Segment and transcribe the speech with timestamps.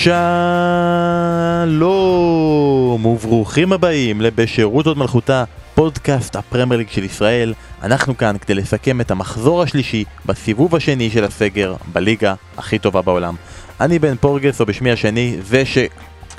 [0.00, 0.16] שלום
[3.06, 7.54] וברוכים הבאים לבשירות עוד מלכותה, פודקאסט הפרמייר ליג של ישראל.
[7.82, 13.34] אנחנו כאן כדי לסכם את המחזור השלישי בסיבוב השני של הסגר בליגה הכי טובה בעולם.
[13.80, 15.62] אני בן פורגס, או בשמי השני, זה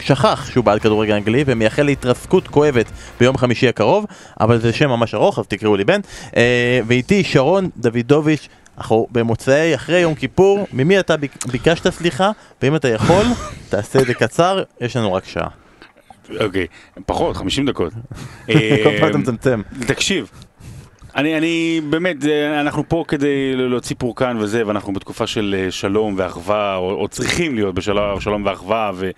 [0.02, 2.85] ששכח שהוא בעל כדורגל אנגלי ומייחל להתרסקות כואבת
[3.20, 4.05] ביום חמישי הקרוב,
[4.39, 5.99] אבל זה שם ממש ארוך, אז תקראו לי בן.
[6.38, 8.48] אה, ואיתי שרון דוידוביץ'.
[8.77, 12.31] אנחנו במוצאי אחרי יום כיפור, ממי אתה ביק- ביקשת סליחה,
[12.62, 13.26] ואם אתה יכול,
[13.70, 15.48] תעשה את זה קצר, יש לנו רק שעה.
[16.40, 16.68] אוקיי,
[17.05, 17.93] פחות, 50 דקות.
[18.45, 18.54] כל
[18.99, 19.62] פעם אתה אה, מצמצם.
[19.88, 20.29] תקשיב,
[21.15, 26.13] אני, אני באמת, זה- אנחנו פה כדי להוציא פורקן וזה, ואנחנו בתקופה של אה, שלום
[26.18, 29.09] ואחווה, או, או צריכים להיות בשלום שלום ואחווה, ו,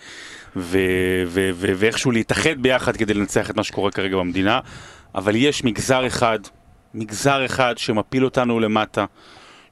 [0.55, 4.59] ואיכשהו להתאחד ביחד כדי לנצח את מה שקורה כרגע במדינה,
[5.15, 6.39] אבל יש מגזר אחד,
[6.93, 9.05] מגזר אחד שמפיל אותנו למטה.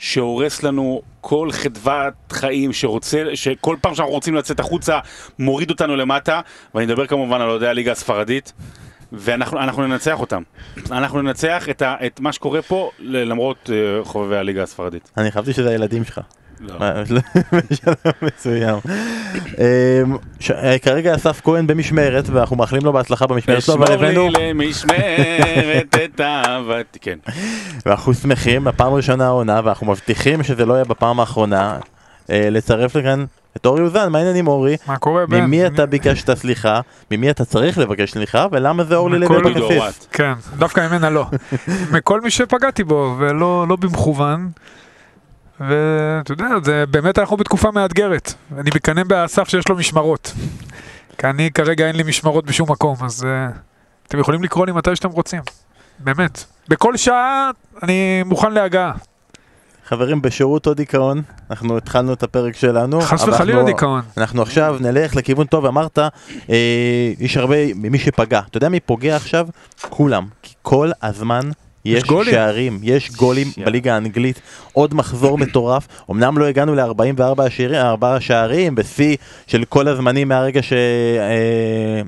[0.02, 5.00] שהורס לנו כל חדוות חיים שרוצה, שכל פעם שאנחנו רוצים לצאת החוצה
[5.39, 6.41] מוריד אותנו למטה
[6.75, 8.53] ואני מדבר כמובן על אוהדי הליגה הספרדית
[9.11, 10.41] ואנחנו אנחנו ננצח אותם.
[10.91, 15.11] אנחנו ננצח את, ה, את מה שקורה פה למרות uh, חובבי הליגה הספרדית.
[15.17, 16.19] אני חשבתי שזה הילדים שלך.
[16.62, 16.80] לא.
[16.80, 16.94] מה,
[17.72, 18.78] בשלב מסוים.
[19.36, 20.17] אמ,
[20.52, 25.95] אה, כרגע אסף כהן במשמרת ואנחנו מאחלים לו בהצלחה במשמרת שלו, אבל הבאנו, לי למשמרת
[26.06, 27.18] את אהבתי, כן.
[27.86, 31.78] ואנחנו שמחים, בפעם הראשונה העונה, ואנחנו מבטיחים שזה לא יהיה בפעם האחרונה,
[32.30, 33.25] אה, לצרף לכאן
[33.58, 34.78] את אורי אוזן, מה העניינים אורי?
[34.88, 35.42] מה קורה בן?
[35.42, 36.81] ממי אתה ביקשת סליחה?
[37.12, 38.48] ממי אתה צריך לבקש סליחה?
[38.52, 40.08] ולמה זה אורלי לוי אבקסיס?
[40.12, 41.25] כן, דווקא ממנה לא.
[41.92, 44.50] מכל מי שפגעתי בו, ולא לא במכוון.
[45.70, 48.34] ואתה יודע, זה באמת אנחנו בתקופה מאתגרת.
[48.58, 50.34] אני מקנא באסף שיש לו משמרות.
[51.18, 53.58] כי אני כרגע אין לי משמרות בשום מקום, אז uh,
[54.08, 55.42] אתם יכולים לקרוא לי מתי שאתם רוצים.
[56.00, 56.44] באמת.
[56.70, 57.50] בכל שעה
[57.84, 58.91] אני מוכן להגעה.
[59.85, 63.02] חברים, בשירות או דיכאון, אנחנו התחלנו את הפרק שלנו.
[63.02, 64.02] חס וחלילה דיכאון.
[64.18, 66.00] אנחנו עכשיו נלך לכיוון טוב, אמרת,
[66.50, 68.41] אה, יש הרבה ממי שפגע.
[68.50, 69.47] אתה יודע מי פוגע עכשיו?
[69.90, 70.25] כולם.
[70.41, 71.50] כי כל הזמן
[71.86, 72.34] יש גולים.
[72.34, 73.66] שערים, יש גולים יא.
[73.66, 74.42] בליגה האנגלית,
[74.74, 75.88] עוד מחזור מטורף.
[76.12, 77.42] אמנם לא הגענו ל-44
[78.19, 80.62] שערים, בשיא של כל הזמנים מהרגע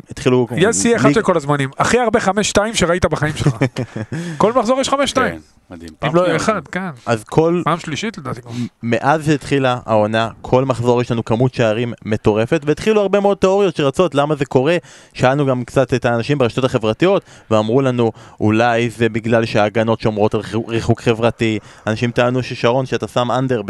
[0.09, 0.47] שהתחילו...
[0.56, 1.69] יש שיא אחד של כל הזמנים.
[1.78, 2.29] הכי הרבה 5-2
[2.73, 3.56] שראית בחיים שלך.
[4.38, 4.94] כל מחזור יש 5-2.
[5.16, 5.38] כן,
[5.69, 5.89] מדהים.
[6.00, 6.35] פעם אם לא.
[6.35, 6.89] אחד, כן.
[7.06, 8.41] אז כל פעם שלישית לדעתי.
[8.83, 14.16] מאז שהתחילה העונה, כל מחזור יש לנו כמות שערים מטורפת, והתחילו הרבה מאוד תיאוריות שרצות
[14.16, 14.78] למה זה קורה.
[15.13, 20.41] שאלנו גם קצת את האנשים ברשתות החברתיות, ואמרו לנו, אולי זה בגלל שההגנות שומרות על
[20.68, 21.59] ריחוק- חברתי.
[21.88, 23.62] אנשים טענו ששרון, שאתה שם אנדר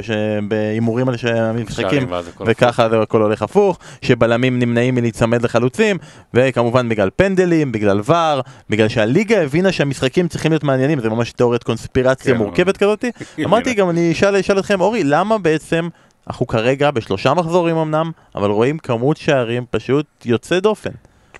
[0.47, 2.07] בהימורים על המשחקים,
[2.45, 5.97] וככה זה הכל הולך הפוך, שבלמים נמנעים מלהיצמד לחלוצים,
[6.33, 11.63] וכמובן בגלל פנדלים, בגלל ור, בגלל שהליגה הבינה שהמשחקים צריכים להיות מעניינים, זה ממש תיאוריית
[11.63, 13.11] קונספירציה כן, מורכבת כזאתי.
[13.45, 15.87] אמרתי גם, אני אשאל אתכם, אורי, למה בעצם
[16.27, 20.89] אנחנו כרגע בשלושה מחזורים אמנם, אבל רואים כמות שערים פשוט יוצא דופן.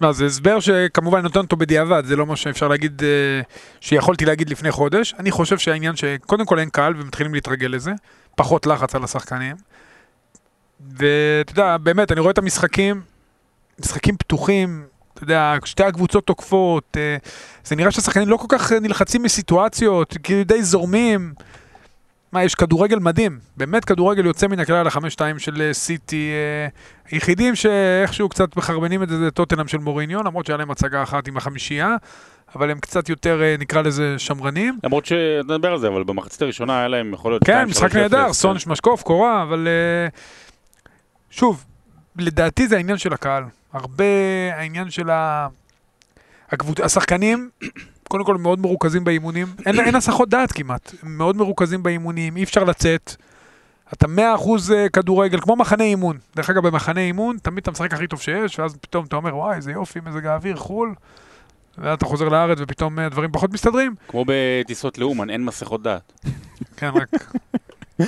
[0.04, 3.42] תשמע, זה הסבר שכמובן נותן אותו בדיעבד, זה לא מה שאפשר להגיד, אה,
[3.82, 5.14] שיכולתי להגיד לפני חודש.
[5.20, 7.92] אני חושב שהעניין שקודם כל אין קהל ומתחילים להתרגל לזה,
[8.36, 9.56] פחות לחץ על השחקנים.
[10.98, 13.02] ואתה יודע, באמת, אני רואה את המשחקים,
[13.80, 17.18] משחקים פתוחים, אתה יודע, שתי הקבוצות תוקפות, אה,
[17.66, 21.34] זה נראה שהשחקנים לא כל כך אה, נלחצים מסיטואציות, כאילו די זורמים.
[22.34, 26.32] מה, יש כדורגל מדהים, באמת כדורגל יוצא מן הכלל החמש שתיים של אה, סיטי.
[26.32, 26.68] אה,
[27.12, 31.28] היחידים שאיכשהו קצת מחרבנים את זה זה טוטנאם של מוריניו, למרות שהיה להם הצגה אחת
[31.28, 31.96] עם החמישייה,
[32.56, 34.80] אבל הם קצת יותר, אה, נקרא לזה, שמרנים.
[34.84, 37.44] למרות שנדבר על זה, אבל במחצית הראשונה היה להם יכול להיות...
[37.44, 38.34] כן, 2-3-0, משחק נהדר.
[38.34, 39.68] סון שמשקוף, קורה, אבל
[41.30, 41.66] שוב,
[42.16, 43.44] לדעתי זה העניין של הקהל.
[43.74, 44.06] הרבה
[44.56, 45.48] העניין של ה...
[46.52, 46.80] הקבוצ...
[46.80, 47.50] השחקנים,
[48.14, 52.44] קודם כל מאוד מרוכזים באימונים, אין, אין הסחות דעת כמעט, הם מאוד מרוכזים באימונים, אי
[52.44, 53.16] אפשר לצאת.
[53.94, 56.18] אתה 100% כדורגל, כמו מחנה אימון.
[56.36, 59.56] דרך אגב, במחנה אימון, תמיד אתה משחק הכי טוב שיש, ואז פתאום אתה אומר, וואי,
[59.56, 60.94] איזה יופי, מזג האוויר, חו"ל.
[61.78, 63.96] ואז אתה חוזר לארץ ופתאום אה, דברים פחות מסתדרים.
[64.08, 66.14] כמו בטיסות לאומן, אין מסכות דעת.
[66.78, 67.10] כן, רק...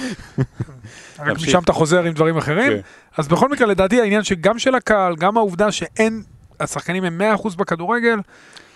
[1.20, 1.36] רק.
[1.36, 2.72] משם אתה חוזר עם דברים אחרים.
[2.72, 2.80] כן.
[3.18, 6.24] אז בכל מקרה, לדעתי העניין שגם של הקהל, גם העובדה שאין,
[6.60, 8.18] השחקנים הם 100% בכדורגל,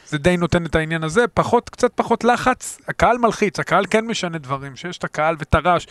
[0.09, 1.25] זה די נותן את העניין הזה.
[1.33, 5.85] פחות, קצת פחות לחץ, הקהל מלחיץ, הקהל כן משנה דברים, שיש את הקהל ואת הרעש.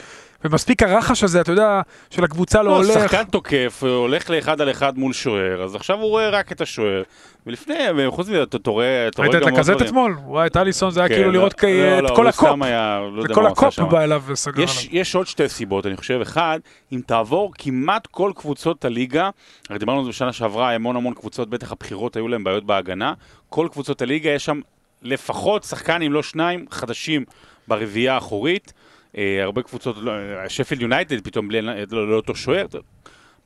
[0.44, 1.81] ומספיק הרחש הזה, אתה יודע,
[2.11, 2.88] של הקבוצה לא לא, הולך.
[3.11, 6.61] שחקן תוקף, הוא הולך לאחד על אחד מול שוער, אז עכשיו הוא רואה רק את
[6.61, 7.03] השוער.
[7.47, 9.87] ולפני, וחוץ מזה, אתה אתה רואה אתה רואה ראית גם את עוד הקזט דברים.
[9.87, 10.17] אתמול?
[10.25, 12.62] וואי, את אליסון זה היה כן, כאילו לא, לראות כ- לא, את לא, כל הקופ.
[12.62, 13.79] היה, לא וכל הקופ.
[13.79, 15.00] הוא בא אליו וסגר יש, עליו.
[15.00, 16.19] יש עוד שתי סיבות, אני חושב.
[16.23, 16.59] אחד,
[16.93, 19.31] אם תעבור כמעט כל קבוצות הליגה,
[19.71, 23.12] הרי דיברנו על זה בשנה שעברה, המון המון קבוצות, בטח הבחירות היו להם בעיות בהגנה,
[23.49, 24.61] כל קבוצות הליגה יש שם
[25.03, 27.25] לפחות שחקן, אם לא שניים, חדשים
[27.69, 28.73] ברביעייה האחורית.
[29.19, 30.12] אה, הרבה קבוצות, לא,
[30.49, 32.67] שפילד יונייטד פתאום בלי, לא, לא אותו שוער.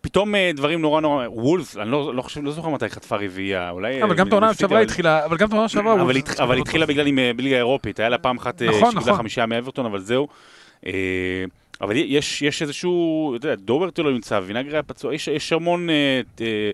[0.00, 3.70] פתאום אה, דברים נורא נורא, וולס, אני לא, לא חושב, לא זוכר מתי חטפה רביעייה,
[3.70, 4.02] אולי...
[4.02, 5.92] אבל אה, גם את העונה שעברה אבל- התחילה, אבל גם את העונה שעברה...
[5.94, 6.40] אבל, הוא- הת...
[6.40, 9.14] אבל התחילה בגלל עם בליגה האירופית, היה לה פעם אחת נכון, שקיבלה נכון.
[9.14, 10.28] חמישה מאברטון, אבל זהו.
[11.80, 15.90] אבל יש, יש איזשהו, אתה יודע, דוברטי לא נמצא, וינגרי היה פצוע, יש, יש המון
[15.90, 16.70] אה, אה,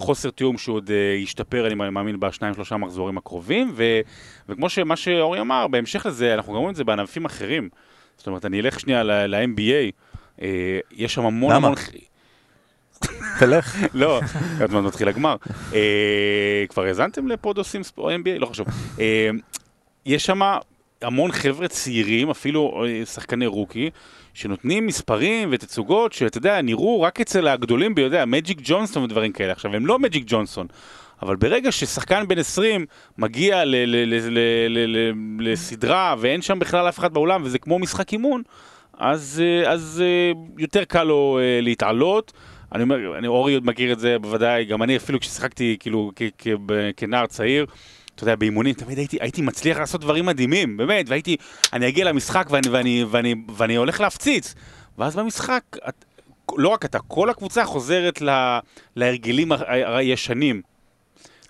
[0.00, 4.00] חוסר תיאום שהוא עוד אה, ישתפר, אני מאמין, בשניים שלושה מחזורים הקרובים, ו,
[4.48, 7.68] וכמו שמה שאורי אמר, בהמשך לזה, אנחנו גם רואים את זה בענפים אחרים.
[8.16, 9.92] זאת אומרת, אני אלך שנייה ל-NBA,
[10.42, 11.66] אה, יש שם המון למה?
[11.66, 11.78] המון...
[13.38, 13.76] תלך.
[13.94, 14.20] לא,
[14.60, 15.36] עוד מעט מתחיל הגמר.
[15.74, 18.38] אה, כבר האזנתם לפוד עושים ספורט NBA?
[18.38, 18.66] לא חשוב.
[20.06, 20.40] יש שם
[21.02, 23.90] המון חבר'ה צעירים, אפילו שחקני רוקי,
[24.40, 29.52] שנותנים מספרים ותצוגות שאתה יודע, נראו רק אצל הגדולים ביודע, מג'יק ג'ונסון ודברים כאלה.
[29.52, 30.66] עכשיו, הם לא מג'יק ג'ונסון.
[31.22, 32.86] אבל ברגע ששחקן בן 20
[33.18, 34.38] מגיע ל- ל- ל-
[34.68, 38.42] ל- ל- לסדרה ואין שם בכלל אף אחד באולם וזה כמו משחק אימון,
[38.98, 42.32] אז, אה, אז אה, יותר קל לו אה, להתעלות.
[42.74, 46.22] אני אומר, אני, אורי עוד מכיר את זה בוודאי, גם אני אפילו כששיחקתי כאילו כ-
[46.38, 46.48] כ-
[46.96, 47.66] כנער צעיר,
[48.20, 51.36] אתה יודע, באימונים, תמיד הייתי, הייתי מצליח לעשות דברים מדהימים, באמת, והייתי,
[51.72, 54.54] אני אגיע למשחק ואני, ואני, ואני, ואני הולך להפציץ.
[54.98, 56.04] ואז במשחק, את,
[56.58, 58.58] לא רק אתה, כל הקבוצה חוזרת ל,
[58.96, 60.62] להרגלים הישנים.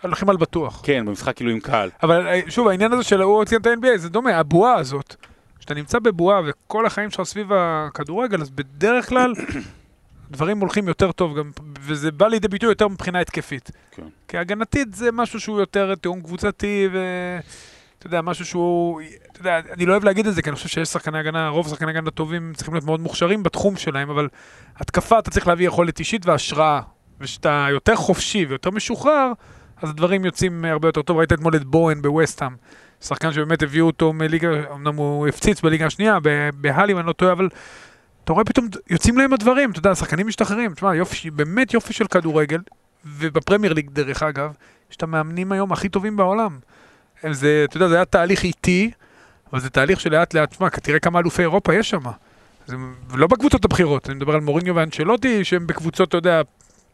[0.02, 0.81] הולכים על בטוח.
[0.84, 1.90] כן, במשחק כאילו עם קהל.
[2.02, 5.14] אבל אה, שוב, העניין הזה של הוא ציין את ה-NBA, זה דומה, הבועה הזאת.
[5.58, 9.32] כשאתה נמצא בבועה וכל החיים שלך סביב הכדורגל, אז בדרך כלל
[10.31, 11.50] דברים הולכים יותר טוב, גם,
[11.81, 13.71] וזה בא לידי ביטוי יותר מבחינה התקפית.
[13.91, 14.03] כן.
[14.29, 19.00] כי הגנתית זה משהו שהוא יותר תיאום קבוצתי, ואתה יודע, משהו שהוא,
[19.32, 21.69] אתה יודע, אני לא אוהב להגיד את זה, כי אני חושב שיש שחקני הגנה, רוב
[21.69, 24.29] שחקני הגנה הטובים צריכים להיות מאוד מוכשרים בתחום שלהם, אבל
[24.77, 26.81] התקפה אתה צריך להביא יכולת אישית והשראה.
[27.21, 29.32] וכשאתה יותר חופשי ויותר משוחרר,
[29.82, 31.19] אז הדברים יוצאים הרבה יותר טוב.
[31.19, 32.53] ראית אתמול את בוהן בווסטהאם,
[33.00, 37.12] שחקן שבאמת הביאו אותו מליגה, אמנם הוא הפציץ בליגה השנייה, ב- בהלי, אם אני לא
[37.12, 37.49] טועה, אבל
[38.25, 40.75] אתה רואה פתאום יוצאים להם הדברים, אתה יודע, השחקנים משתחררים.
[40.75, 42.58] תשמע, יופי, באמת יופי של כדורגל,
[43.05, 44.52] ובפרמייר ליג, דרך אגב,
[44.90, 46.58] יש את המאמנים היום הכי טובים בעולם.
[47.31, 48.90] זה, אתה יודע, זה היה תהליך איטי,
[49.52, 52.02] אבל זה תהליך שלאט לאט, תשמע, תראה כמה אלופי אירופה יש שם.
[52.67, 52.76] זה
[53.14, 56.43] לא בקבוצות הבכירות, אני מדבר על מוריניו ואנצ'לוטי, שהם בקבוצות, אתה יודע,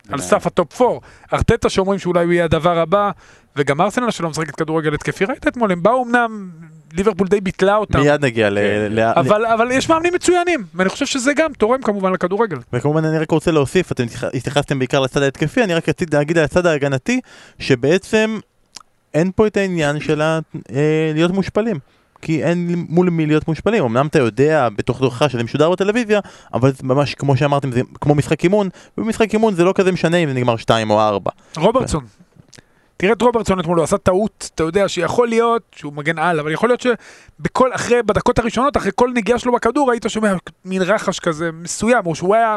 [0.09, 0.99] על סף הטופ 4.
[1.33, 3.11] ארטטה שאומרים שאולי הוא יהיה הדבר הבא,
[3.57, 6.51] וגם ארסנל שלא משחקת כדורגל התקפי, ראית אתמול, הם באו אמנם,
[6.93, 8.59] ליברפול די ביטלה אותם, מיד נגיע ל...
[8.59, 8.93] כן.
[8.95, 12.57] ל- אבל, אבל יש מאמנים מצוינים, ואני חושב שזה גם תורם כמובן לכדורגל.
[12.73, 16.39] וכמובן אני רק רוצה להוסיף, אתם התייח- התייחסתם בעיקר לצד ההתקפי, אני רק רציתי להגיד
[16.39, 17.21] על הצד ההגנתי,
[17.59, 18.39] שבעצם
[19.15, 20.39] אין פה את העניין של אה,
[21.15, 21.79] להיות מושפלים.
[22.23, 26.21] כי אין מול מי להיות מושפלים, אמנם אתה יודע בתוך תוכך שזה משודר בטלוויזיה,
[26.55, 28.69] אבל זה ממש כמו שאמרתם, זה כמו משחק אימון,
[28.99, 31.31] ובמשחק אימון זה לא כזה משנה אם זה נגמר 2 או 4.
[31.57, 32.05] רוברטסון.
[32.97, 36.53] תראה את רוברטסון אתמול, הוא עשה טעות, אתה יודע, שיכול להיות, שהוא מגן על, אבל
[36.53, 40.33] יכול להיות שבכל, אחרי, בדקות הראשונות, אחרי כל נגיעה שלו בכדור, היית שומע
[40.65, 42.57] מין רחש כזה מסוים, או שהוא היה,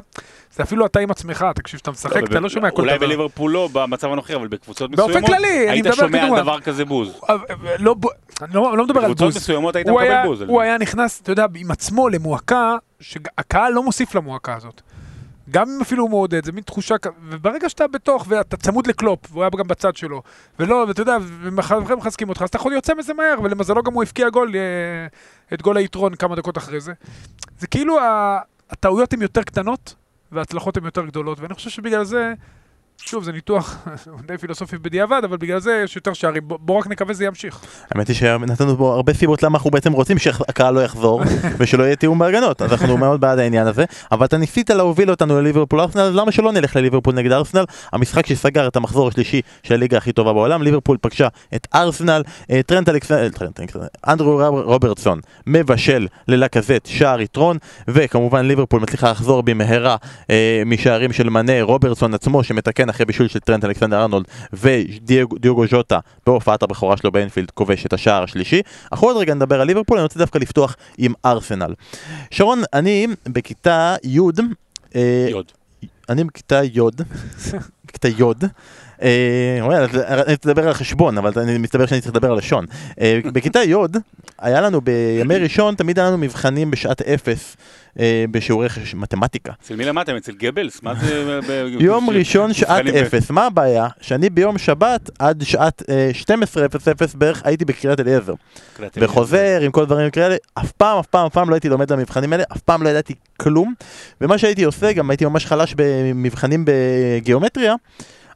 [0.56, 3.06] זה אפילו אתה עם עצמך, תקשיב, כשאתה משחק, אתה לא שומע כל אולי דבר.
[3.08, 6.42] בליברפול לא במצב הנוכחי, אבל בקבוצות באופן מסוימות, כללי, אני היית שומע על.
[6.42, 7.20] דבר כזה בוז.
[7.30, 8.06] אה, אה, לא, ב-
[8.42, 9.36] אני לא, לא מדבר על בקבוצות בוז.
[9.38, 10.42] מסוימות היית מקבל בוז.
[10.42, 10.62] הוא.
[10.62, 14.82] היה נכנס, אתה יודע, עם עצמו למועקה, שהקהל לא מוסיף למועקה הזאת.
[15.52, 16.96] גם אם אפילו הוא מעודד, זה מין תחושה,
[17.30, 20.22] וברגע שאתה בתוך ואתה צמוד לקלופ, והוא היה גם בצד שלו,
[20.60, 21.18] ולא, ואתה יודע,
[21.58, 25.08] וחבר'ה מחזקים אותך, אז אתה יכול יוצא מזה מהר, ולמזלו גם הוא הבקיע גול, אה,
[25.54, 26.94] את גול היתרון כמה דקות אחרי זה.
[27.60, 27.98] זה כאילו,
[28.70, 29.96] הטעויות הן יותר קטנות,
[30.32, 32.34] וההצלחות הן יותר גדולות, ואני חושב שבגלל זה,
[33.06, 33.78] שוב, זה ניתוח
[34.28, 36.42] די פילוסופי בדיעבד, אבל בגלל זה יש יותר שערים.
[36.48, 37.60] בוא- בוא רק נקווה שזה ימשיך.
[37.92, 41.22] האמת היא שנתנו בו הרבה סיבות למה אנחנו בעצם רוצים שהקהל לא יחזור
[41.60, 45.42] ושלא יהיה תיאום בהגנות אז אנחנו מאוד בעד העניין הזה אבל אתה ניסית להוביל אותנו
[45.42, 47.64] לליברפול ארסנל אז למה שלא נלך לליברפול נגד ארסנל
[47.94, 52.62] המשחק שסגר את המחזור השלישי של הליגה הכי טובה בעולם ליברפול פגשה את ארסנל אה,
[52.66, 53.66] טרנט אלכסנדר אלכסנדר
[54.08, 59.96] אנדרו רוברטסון מבשל ללקזט שער יתרון וכמובן ליברפול מצליחה לחזור במהרה
[60.30, 66.00] אה, משערים של מנה רוברטסון עצמו שמתקן אחרי בישול של טרנט אלכסנדר ארנולד ודיוגו ז'וטה
[66.26, 68.62] בהופעת הבכורה שלו באנפילד כובש את השער השלישי.
[68.92, 71.74] אנחנו עוד רגע נדבר על ליברפול, אני רוצה דווקא לפתוח עם ארסנל.
[72.32, 74.20] שרון, אני בכיתה י',
[74.96, 75.46] אה, יוד.
[76.10, 76.80] אני בכיתה י',
[77.86, 78.24] בכיתה י',
[79.02, 79.90] אה, אז
[80.28, 82.66] אני תדבר על החשבון, אבל אני מסתבר שאני צריך לדבר על לשון.
[83.02, 83.76] אה, בכיתה י',
[84.40, 87.58] היה לנו בימי ראשון, תמיד היה לנו מבחנים בשעת אפס
[88.00, 89.54] אה, בשיעורי מתמטיקה.
[89.62, 90.16] אצל מי למדתם?
[90.16, 90.84] אצל גבלס?
[90.84, 91.40] מה זה?
[91.80, 93.88] יום ראשון שעת אפס, מה הבעיה?
[94.02, 98.34] שאני ביום שבת עד שעת אה, 12:00 בערך הייתי בקריית אליעזר.
[98.98, 102.34] וחוזר עם כל דברים כאלה, אף פעם, אף פעם, אף פעם לא הייתי לומד במבחנים
[102.34, 103.74] האלה, אף פעם לא ידעתי כלום.
[104.22, 107.76] ומה שהייתי עושה, גם הייתי ממש חלש במבחנים בגיאומטריה,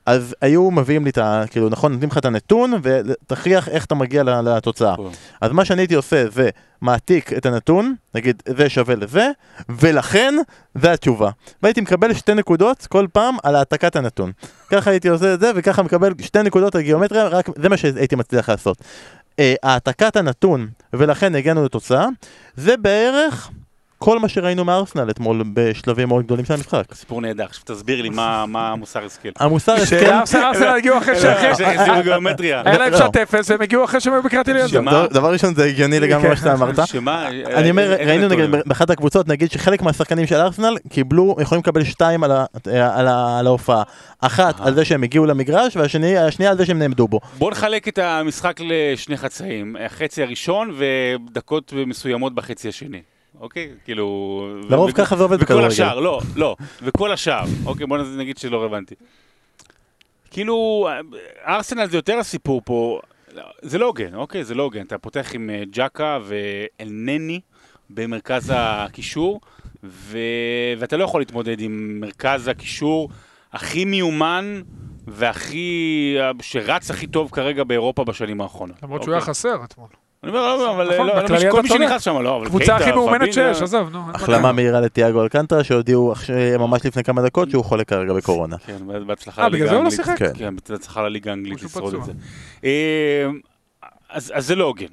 [0.05, 1.43] אז היו מביאים לי את ה...
[1.51, 4.95] כאילו, נכון, נותנים לך את הנתון, ותכריח איך אתה מגיע לתוצאה.
[4.95, 5.11] פה.
[5.41, 6.49] אז מה שאני הייתי עושה זה
[6.81, 9.29] מעתיק את הנתון, נגיד זה שווה לזה,
[9.69, 10.35] ולכן
[10.75, 11.29] זה התשובה.
[11.63, 14.31] והייתי מקבל שתי נקודות כל פעם על העתקת הנתון.
[14.69, 18.15] ככה הייתי עושה את זה, וככה מקבל שתי נקודות על גיאומטריה, רק זה מה שהייתי
[18.15, 18.77] מצליח לעשות.
[19.39, 22.07] אה, העתקת הנתון, ולכן הגענו לתוצאה,
[22.55, 23.49] זה בערך
[24.03, 26.83] כל מה שראינו מארסנל אתמול בשלבים מאוד גדולים של המשחק.
[26.93, 27.43] סיפור נהדר.
[27.43, 29.29] עכשיו תסביר לי מה מה המוסר השכל.
[29.39, 32.61] המוסר הסכם, שארסנל הגיעו אחרי שאחרי החזירו גיאומטריה.
[32.65, 32.97] היה להם לא.
[32.97, 34.67] שעת אפס והם הגיעו אחרי שהם היו אליעזר.
[34.67, 35.05] שמה?
[35.07, 36.75] דבר- ראשון זה הגיוני לגמרי מה שאתה אמרת.
[36.87, 37.27] שמה?
[37.29, 38.27] אני אומר, ראינו?
[38.27, 42.45] נגיד באחת הקבוצות, נגיד שחלק מהשחקנים של ארסנל קיבלו, יכולים לקבל שתיים על ה-
[42.93, 43.83] על ה- על ההופעה.
[44.19, 44.65] אחת אה.
[44.67, 47.19] על זה שהם הגיעו למגרש, והשנייה על זה שהם נעמדו בו.
[47.37, 49.75] בוא נחלק את המשחק לשני חצאים.
[49.85, 53.01] החצי הראשון ודקות מסוימות בחצי השני.
[53.43, 53.69] אוקיי?
[53.85, 54.47] כאילו...
[54.69, 55.67] לרוב ו- ככה זה עובד וכל בכדורגל.
[55.67, 56.55] השאר, לא, לא.
[56.81, 57.43] וכל השאר.
[57.65, 58.95] אוקיי, בוא נגיד שלא רלוונטי.
[60.31, 60.87] כאילו,
[61.47, 62.99] ארסנל זה יותר הסיפור פה.
[63.61, 64.43] זה לא הוגן, אוקיי?
[64.43, 64.85] זה לא הוגן.
[64.85, 67.39] אתה פותח עם אה, ג'קה ואלנני
[67.89, 69.41] במרכז הקישור,
[69.83, 70.17] ו...
[70.77, 73.09] ואתה לא יכול להתמודד עם מרכז הקישור
[73.53, 74.61] הכי מיומן
[75.07, 76.17] והכי...
[76.41, 78.83] שרץ הכי טוב כרגע באירופה בשנים האחרונות.
[78.83, 79.21] למרות שהוא אוקיי?
[79.21, 79.87] היה חסר אתמול.
[80.23, 81.67] אני אומר, לא, אבל נכון, לא, בכללי כל מי.
[81.69, 83.99] שנכנס שם, לא, אבל קבוצה הכי מאומנת שיש, עזוב, נו.
[84.13, 84.51] החלמה מה.
[84.51, 86.13] מהירה לתיאגו אלקנטרה, שהודיעו
[86.59, 88.57] ממש לפני כמה דקות שהוא חולה כרגע בקורונה.
[88.57, 90.15] כן, בהצלחה אה, בגלל זה הוא לא שיחק?
[90.17, 90.55] כן.
[90.69, 92.03] בהצלחה לליגה האנגלית לשרוד את.
[92.03, 92.11] זה.
[92.63, 93.27] אה,
[94.09, 94.87] אז אז זה לא הוגן,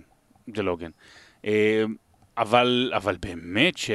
[0.57, 0.91] זה לא הוגן.
[1.45, 1.85] אה,
[2.39, 3.91] אבל אבל באמת ש...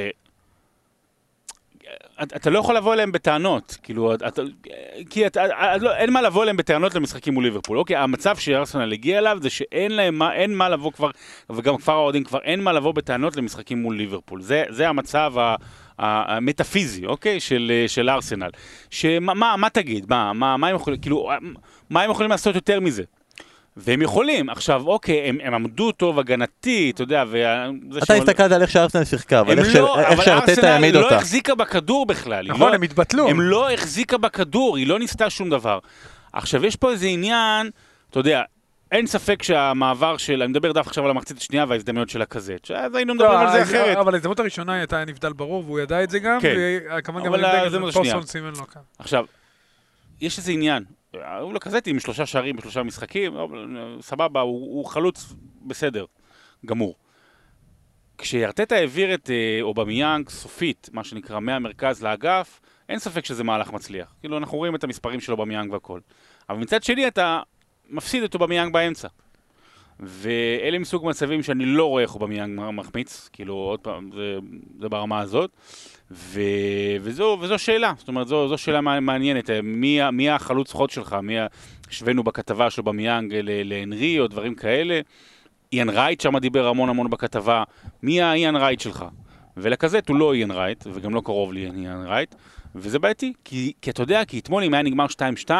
[2.22, 4.42] אתה לא יכול לבוא אליהם בטענות, כאילו, אתה,
[5.10, 7.96] כי אתה, אה, לא, אין מה לבוא אליהם בטענות למשחקים מול ליברפול, אוקיי?
[7.96, 11.10] המצב שארסנל הגיע אליו זה שאין להם מה, אין מה לבוא כבר,
[11.50, 14.42] וגם כפר האוהדים כבר אין מה לבוא בטענות למשחקים מול ליברפול.
[14.42, 15.56] זה, זה המצב ה,
[15.98, 17.40] המטאפיזי, אוקיי?
[17.40, 18.50] של, אה, של ארסנל.
[18.90, 20.06] שמה, מה, מה תגיד?
[20.08, 21.30] מה, מה, מה הם יכולים, כאילו,
[21.90, 23.02] מה הם יכולים לעשות יותר מזה?
[23.76, 27.44] והם יכולים, עכשיו אוקיי, הם, הם עמדו טוב הגנתי, אתה יודע, וזה
[28.04, 30.94] אתה הסתכלת על איך שארסנל שיחקה, אבל איך ש- לא, איך אבל שארטטה ארסנל העמיד
[30.94, 31.16] לא אותה.
[31.16, 32.46] החזיקה בכדור בכלל.
[32.48, 33.28] נכון, לא- הם התבטלו.
[33.28, 35.78] הם לא החזיקה בכדור, היא לא ניסתה שום דבר.
[36.32, 37.70] עכשיו, יש פה איזה עניין,
[38.10, 38.42] אתה יודע,
[38.92, 42.94] אין ספק שהמעבר של, אני מדבר דווקא עכשיו על המחצית השנייה וההזדמנויות של לקזט, שאז
[42.94, 43.96] היינו מדברים לא, על זה אז- אחרת.
[43.96, 46.54] אבל ההזדמנות הראשונה הייתה נבדל ברור, והוא ידע את זה גם, כן.
[46.98, 48.12] וכמובן גם אבל נבדל, ההזדמנות השנייה.
[48.12, 48.82] פרגוסון סימן לו כאן.
[48.98, 49.24] עכשיו,
[50.20, 50.84] יש איזה עניין,
[51.40, 53.44] הוא לא לקזט עם שלושה שערים בשלושה משחקים, אה,
[54.00, 56.04] סבבה, הוא, הוא חלוץ בסדר,
[56.66, 56.94] גמור.
[58.18, 64.14] כשארטטה העביר את אה, אובמיאנג סופית, מה שנקרא, מהמרכז לאגף, אין ספק שזה מהלך מצליח.
[64.20, 66.00] כאילו, אנחנו רואים את המספרים של אובמיאנג והכל.
[66.50, 67.40] אבל מצד שני, אתה
[67.88, 69.08] מפסיד את אובמיאנג באמצע.
[70.00, 74.38] ואלה מסוג מצבים שאני לא רואה איך אובמיאנג מחמיץ, כאילו, עוד פעם, זה,
[74.80, 75.50] זה ברמה הזאת.
[76.10, 76.40] ו...
[77.00, 81.16] וזו, וזו שאלה, זאת אומרת, זו, זו שאלה מע- מעניינת, מי, מי החלוץ חוד שלך,
[81.22, 81.36] מי.
[81.90, 85.00] השווינו בכתבה של אובמיאנג להנרי או דברים כאלה,
[85.72, 87.62] איאן רייט שם דיבר המון המון בכתבה,
[88.02, 89.04] מי האיאן רייט שלך?
[89.56, 92.34] ולקזט הוא לא איאן רייט, וגם לא קרוב לאיאן רייט,
[92.74, 95.06] וזה בעייתי, כי, כי אתה יודע, כי אתמול אם היה נגמר
[95.46, 95.50] 2-2,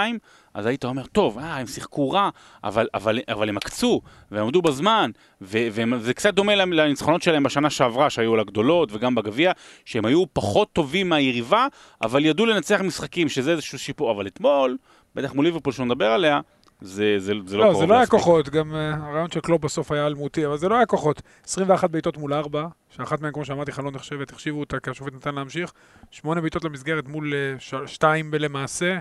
[0.56, 2.30] אז היית אומר, טוב, אה, הם שיחקו רע,
[2.64, 5.10] אבל, אבל, אבל הם עקצו, והם עמדו בזמן,
[5.40, 9.52] וזה קצת דומה לניצחונות שלהם בשנה שעברה, שהיו על הגדולות, וגם בגביע,
[9.84, 11.66] שהם היו פחות טובים מהיריבה,
[12.02, 14.10] אבל ידעו לנצח משחקים, שזה איזשהו שיפור.
[14.10, 14.76] אבל אתמול,
[15.14, 16.40] בטח מול ליברפול שלא נדבר עליה,
[16.80, 18.06] זה, זה, זה לא לא, קרוב זה לא היה.
[18.06, 21.22] כוחות, גם אה, הרעיון של קלופ בסוף היה אלמותי, אבל זה לא היה כוחות.
[21.44, 25.34] 21 בעיטות מול 4, שאחת מהן, כמו שאמרתי לא נחשבת, החשיבו אותה כי השופט נתן
[25.34, 25.72] להמשיך.
[26.10, 27.32] 8 בעיטות למסגרת מול
[27.86, 28.98] 2 למעשה.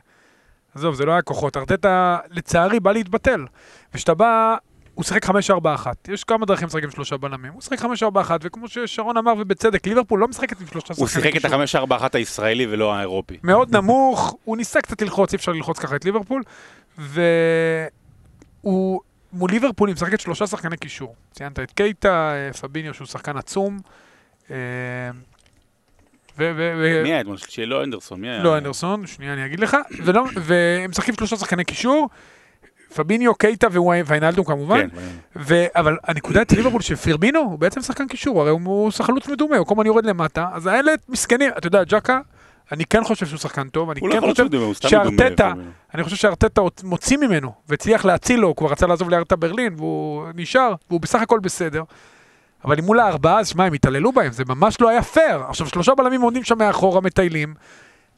[0.76, 1.58] עזוב, זה לא היה כוחות.
[1.58, 3.46] ארטטה, לצערי, בא להתבטל.
[3.94, 4.56] וכשאתה בא,
[4.94, 5.30] הוא שיחק 5-4-1.
[6.08, 7.54] יש כמה דרכים לשחק עם שלושה בלמים.
[7.54, 7.86] הוא שיחק 5-4-1,
[8.42, 11.52] וכמו ששרון אמר, ובצדק, ליברפול לא משחקת עם שלושה הוא שיחק את קישור.
[11.52, 13.38] החמש ארבע אחת הישראלי ולא האירופי.
[13.44, 16.44] מאוד נמוך, הוא ניסה קצת ללחוץ, אי אפשר ללחוץ ככה את ליברפול,
[16.98, 19.02] והוא
[19.34, 21.16] מול ליברפול היא משחקת שלושה שחקני קישור.
[21.32, 23.80] ציינת את קייטה, אה, פביניו שהוא שחקן עצום.
[26.38, 27.38] ו- ו- ו- מי היה אתמול?
[27.38, 27.66] שלישי?
[27.66, 28.44] לא אנדרסון, מי היה?
[28.44, 32.10] לא אנדרסון, שנייה אני אגיד לך, ולא- והם משחקים שלושה שחקני קישור,
[32.96, 33.68] פביניו, קייטה
[34.08, 34.98] וויינלדום כמובן, כן,
[35.36, 35.66] ו...
[35.76, 39.74] אבל הנקודה אצל ליברפול שפירמינו הוא בעצם שחקן קישור, הרי הוא חלוץ מדומה, הוא כל
[39.74, 42.20] הזמן יורד למטה, אז האלה מסכנים, אתה יודע, ג'קה
[42.72, 44.46] אני כן חושב שהוא שחקן טוב, אני לא כן חושב
[44.90, 45.54] שארטטה.
[45.94, 50.26] אני חושב שארטטה מוציא ממנו, והצליח להציל לו, הוא כבר רצה לעזוב לארטה ברלין, והוא
[50.36, 51.84] נשאר, והוא בסך הכל בסדר.
[52.66, 55.44] אבל אם מול הארבעה, אז שמע, הם התעללו בהם, זה ממש לא היה פייר.
[55.50, 57.54] עכשיו, שלושה בלמים עומדים שם מאחורה, מטיילים.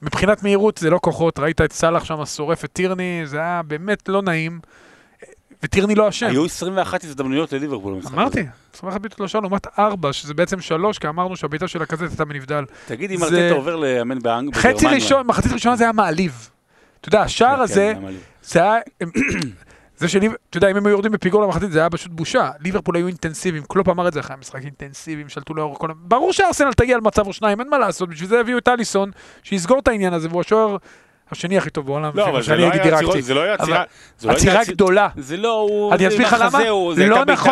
[0.01, 4.09] מבחינת מהירות זה לא כוחות, ראית את סאלח שם שורף את טירני, זה היה באמת
[4.09, 4.59] לא נעים.
[5.63, 6.27] וטירני לא אשם.
[6.27, 8.21] היו 21 הזדמנויות לליברפול במשחק הזה.
[8.21, 12.25] אמרתי, 21 בעיטות לשער לעומת 4, שזה בעצם 3, כי אמרנו שהבעיטה של הקזט הייתה
[12.25, 12.63] בנבדל.
[12.87, 14.75] תגיד, אם ארטטה עובר לאמן באנג- בגרמניה.
[14.75, 16.49] חצי ראשון, מחצית ראשונה זה היה מעליב.
[17.01, 18.17] אתה יודע, כן, השער כן, הזה, למה לי?
[18.43, 18.79] זה היה...
[19.97, 22.49] זה שלי, אתה יודע, אם הם היו יורדים בפיגור למחצית, זה היה פשוט בושה.
[22.59, 25.91] ליברפול היו אינטנסיביים, קלופ אמר את זה אחרי המשחק, אינטנסיביים, שלטו לאורך כל...
[25.91, 29.11] ה- ברור שארסנל תגיע למצב או שניים, אין מה לעשות, בשביל זה הביאו את אליסון,
[29.43, 30.77] שיסגור את העניין הזה, והוא השוער
[31.31, 32.83] השני הכי טוב בעולם, לא, אבל זה שאני לא היה.
[32.97, 33.83] עצירות- זה לא היה עצירה...
[34.19, 35.07] זה לא הייתה עצירה עציר- גדולה.
[35.17, 35.93] זה לא, הוא...
[35.93, 36.59] אני אסביר לך למה?
[36.95, 37.49] זה לא נכון.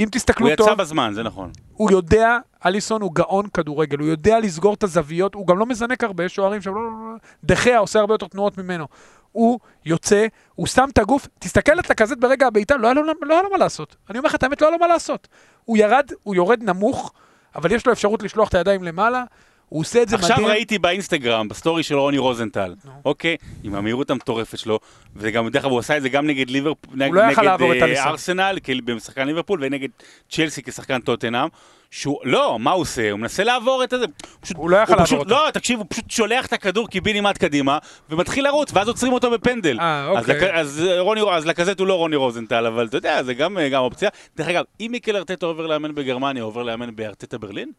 [0.00, 1.50] אם הוא תסתכלו יצא טוב, בזמן, זה נכון.
[1.72, 6.04] הוא יודע, אליסון הוא גאון כדורגל, הוא יודע לסגור את הזוויות, הוא גם לא מזנק
[6.04, 8.86] הרבה, יש שוערים שם, לא, לא, לא, דה חאה עושה הרבה יותר תנועות ממנו.
[9.32, 13.42] הוא יוצא, הוא שם את הגוף, תסתכל את לקזט ברגע הבעיטה, לא היה לו, לא
[13.42, 13.96] לו מה לעשות.
[14.10, 15.28] אני אומר לך את האמת, לא היה לו מה לעשות.
[15.64, 17.12] הוא ירד, הוא יורד נמוך,
[17.54, 19.24] אבל יש לו אפשרות לשלוח את הידיים למעלה,
[19.70, 20.48] הוא עושה את זה עכשיו מדהים.
[20.48, 22.90] ראיתי באינסטגרם, בסטורי של רוני רוזנטל, נו.
[23.04, 24.80] אוקיי, עם המהירות המטורפת שלו,
[25.16, 27.82] וגם דרך אגב הוא עשה את זה גם נגד ליברפול, נגד לא נגד, לעבור את
[27.82, 28.08] אה.
[28.08, 29.88] ארסנל, בשחקן ליברפול, ונגד
[30.30, 31.48] צ'לסי כשחקן טוטנהאם,
[31.90, 33.10] שהוא, לא, מה הוא עושה?
[33.10, 33.96] הוא מנסה לעבור את זה,
[34.40, 35.30] פשוט, הוא לא יכל לעבור פשוט, אותו.
[35.30, 37.78] לא, תקשיב, הוא פשוט שולח את הכדור קיבינימט קדימה,
[38.10, 39.80] ומתחיל לרוץ, ואז עוצרים אותו בפנדל.
[39.80, 40.60] אה, אז, אוקיי.
[40.60, 43.68] אז, אה, רוני, אז לקזט הוא לא רוני רוזנטל, אבל אתה יודע, זה גם, אה,
[43.68, 44.10] גם אופציה.
[44.36, 47.72] דרך אגב, אם מיקל ארטטה עובר לאמן בגרמניה, עובר לאמן בארטטה ברלין?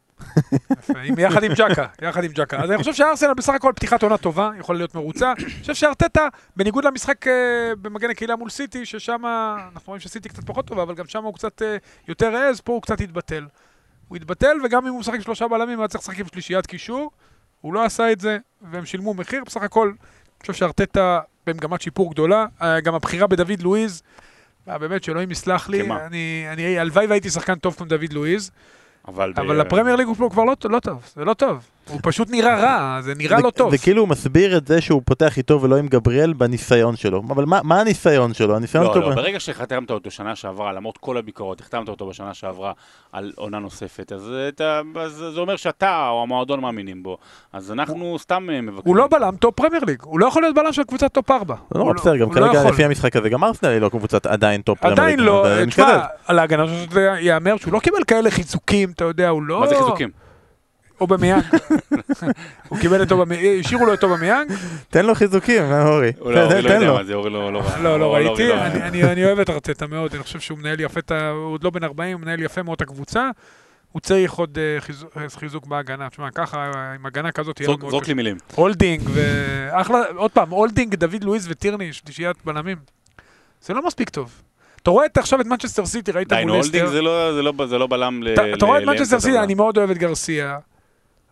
[1.18, 2.64] יחד עם ג'קה, יחד עם ג'קה.
[2.64, 5.34] אז אני חושב שארסנל בסך הכל פתיחת עונה טובה, יכול להיות מרוצה.
[5.38, 7.34] אני חושב שארטטה, בניגוד למשחק אה,
[7.82, 9.22] במגן הקהילה מול סיטי, ששם,
[9.74, 11.62] אנחנו רואים שסיטי קצת פחות טובה, אבל גם שם הוא קצת
[12.08, 13.46] יותר העז, פה הוא קצת התבטל.
[14.12, 16.66] הוא התבטל, וגם אם הוא משחק עם שלושה בלמים, הוא היה צריך לשחק עם שלישיית
[16.66, 17.12] קישור.
[17.62, 18.38] הוא לא עשה את זה,
[18.72, 19.44] והם שילמו מחיר.
[19.46, 22.46] בסך הכל, אני חושב שארטטה במגמת שיפור גדולה.
[22.62, 24.04] אה, גם הבחירה בדוד לואיז,
[24.68, 26.06] אה, באמת, שאלוהים יסלח לי, כמה?
[26.06, 28.52] אני, אני, הלוואי והייתי שחקן טוב כמו דוד לואיז.
[29.08, 29.34] אבל...
[29.38, 31.68] אבל ב- לפרמייר ליג הוא כבר לא, לא טוב, זה לא טוב.
[31.90, 33.72] הוא פשוט נראה רע, זה נראה זה- לא טוב.
[33.72, 37.24] זה כאילו הוא מסביר את זה שהוא פותח איתו ולא עם גבריאל בניסיון שלו.
[37.30, 38.56] אבל מה, מה הניסיון שלו?
[38.56, 39.10] הניסיון לא, שלו...
[39.10, 42.72] לא, ברגע שחתמת אותו שנה שעברה, למרות כל הביקורות, החתמת אותו בשנה שעברה
[43.12, 47.18] על עונה נוספת, אז, אתה, אז זה אומר שאתה או המועדון מאמינים בו.
[47.54, 48.82] אז אנחנו סתם אה, מבקרים.
[48.86, 51.56] הוא לא בלם טופ פרמייר ליג, הוא לא יכול להיות בלם של קבוצת טופ 4.
[51.76, 52.72] לא, לא, בסדר, גם הוא לא כרגע יכול.
[52.72, 55.56] לפי המשחק הזה, גם ארסנל היא לא קבוצת עדיין טופ פרמייר עדיין ליג, לא, אבל
[55.56, 56.00] זה תשמע.
[56.28, 59.60] על ההגנה שלו ייאמר שהוא לא קיבל כאלה חיזוקים, אתה יודע, הוא לא...
[59.60, 60.21] מה זה חיזוקים?
[61.02, 61.44] אובמיאנג.
[62.70, 64.52] הוא קיבל את אובמיאנג, השאירו לו את אובמיאנג.
[64.90, 66.12] תן לו חיזוקים, אה, אורי.
[66.20, 66.94] הוא לא, תן- אורי לא תן יודע.
[66.94, 67.80] מה זה, אורי לא לא ראה.
[67.82, 70.58] לא, לא אורי ראיתי, לא- אני- אני אני אוהב את ארטטה מאוד, אני חושב שהוא
[70.58, 71.00] מנהל יפה,
[71.32, 73.30] הוא עוד לא בן 40, הוא מנהל יפה מאוד את הקבוצה.
[73.92, 76.10] הוא צריך עוד אה, חיזוק- אה, חיזוק בהגנה.
[76.10, 78.10] תשמע, ככה, עם הגנה כזאת יהיה לו זרוק מאוד זרוק קשה.
[78.12, 78.38] לי מילים.
[78.56, 82.78] הולדינג ואחלה, עוד פעם, הולדינג, דוד לואיס וטירני, שלישיית בלמים.
[83.66, 84.32] זה לא מספיק טוב.
[84.84, 86.88] אתה רואה את- עכשיו את מנצ'סטר סיטי, ראית די, מול הולדינג לסטר.
[86.96, 88.28] זה לא- זה לא- זה לא בלם ל...
[88.56, 89.40] אתה רואה את מנצ'סטר סיטי.
[89.40, 90.58] אני מאוד אוהב את גרסיה.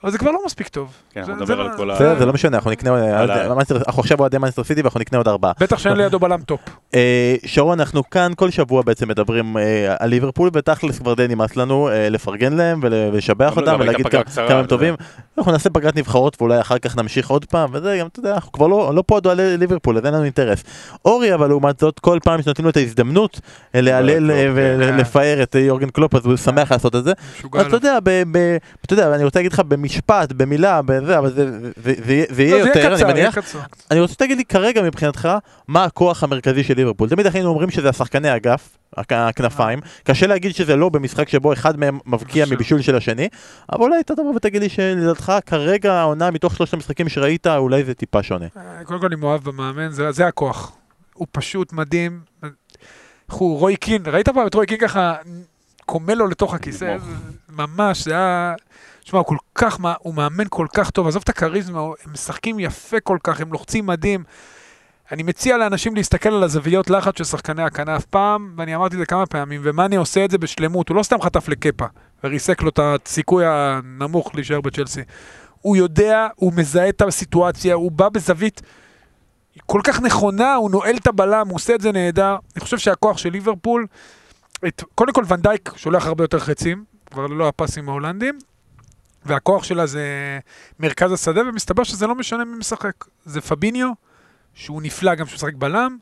[0.03, 0.93] אבל זה כבר לא מספיק טוב.
[1.13, 1.95] כן, זה- אנחנו נדבר לא- על כל ה...
[1.95, 3.13] בסדר, זה לא משנה, אנחנו נקנה...
[3.87, 5.51] אנחנו עכשיו אוהדי מנצ'סטר סיטי ואנחנו נקנה עוד ארבעה.
[5.59, 6.59] בטח שאין לידו בלם טופ.
[6.95, 11.55] אה, שרון, אנחנו כאן כל שבוע בעצם מדברים אה, על ליברפול, ותכלס כבר די נמאס
[11.55, 14.07] לנו אה, לפרגן להם ול- ולשבח אבל אותם ולהגיד
[14.47, 14.95] כמה הם טובים.
[15.37, 18.51] אנחנו נעשה פגרת נבחרות ואולי אחר כך נמשיך עוד פעם, וזה גם, אתה יודע, אנחנו
[18.51, 20.63] כבר לא לא פה עוד אוהדי ליברפול, אז אין לנו אינטרס.
[21.05, 23.39] אורי, אבל לעומת זאת, כל פעם שנותנים לו את ההזדמנות
[23.73, 24.51] להלל כן.
[24.55, 27.13] ולפאר את יורגן קלופ, אז הוא שמח לעשות את זה.
[28.85, 31.71] אתה יודע, אני רוצה להגיד לך במשפט, במילה, בזה, אבל זה- זה
[32.05, 33.37] זה- זה יהיה לא, זה יותר, יהיה אני קצר, יהיה מניח.
[33.91, 35.29] אני רוצה שתגיד לי כרגע מבחינתך,
[35.67, 37.09] מה הכוח המרכזי של ליברפול.
[37.09, 39.79] תמיד היינו אומרים שזה השחקני אגף, הכ- הכנפיים.
[40.03, 42.45] קשה להגיד שזה לא במשחק שבו אחד מהם מבקיע.
[42.51, 43.27] מבישול של השני,
[43.71, 47.93] אבל אולי אתה תבוא ותגיד לי שלדעתך כרגע העונה מתוך שלושת המשחקים שראית, אולי זה
[47.93, 48.45] טיפה שונה.
[48.57, 50.71] אה, קודם כל אני מאוהב במאמן, זה, זה הכוח.
[51.13, 52.19] הוא פשוט מדהים.
[53.31, 55.15] הוא, רוי קין, ראית פעם את רוי קין ככה
[55.85, 56.95] קומל לו לתוך הכיסא?
[57.49, 58.53] ממש, זה היה...
[59.09, 62.99] תשמע, הוא כל כך, הוא מאמן כל כך טוב, עזוב את הכריזמה, הם משחקים יפה
[62.99, 64.23] כל כך, הם לוחצים מדהים.
[65.11, 69.05] אני מציע לאנשים להסתכל על הזוויות לחץ של שחקני הכנף פעם, ואני אמרתי את זה
[69.05, 71.85] כמה פעמים, ומאני עושה את זה בשלמות, הוא לא סתם חטף לקפה,
[72.23, 75.01] וריסק לו את הסיכוי הנמוך להישאר בצ'לסי.
[75.61, 78.61] הוא יודע, הוא מזהה את הסיטואציה, הוא בא בזווית
[79.65, 82.35] כל כך נכונה, הוא נועל את הבלם, הוא עושה את זה נהדר.
[82.55, 83.87] אני חושב שהכוח של ליברפול,
[84.67, 88.39] את, קודם כל ונדייק שולח הרבה יותר חצים, כבר ללא הפסים ההולנדים,
[89.25, 90.03] והכוח שלה זה
[90.79, 93.05] מרכז השדה, ומסתבר שזה לא משנה מי משחק.
[93.25, 93.91] זה פביניו,
[94.53, 95.97] שהוא נפלא גם כשהוא משחק בלם,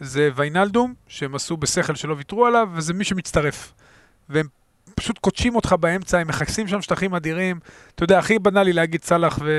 [0.00, 3.72] זה ויינלדום, שהם עשו בשכל שלא ויתרו עליו, וזה מי שמצטרף.
[4.28, 4.46] והם
[4.94, 7.60] פשוט קודשים אותך באמצע, הם מכסים שם שטחים אדירים.
[7.94, 9.50] אתה יודע, הכי בנאלי להגיד סאלח ו...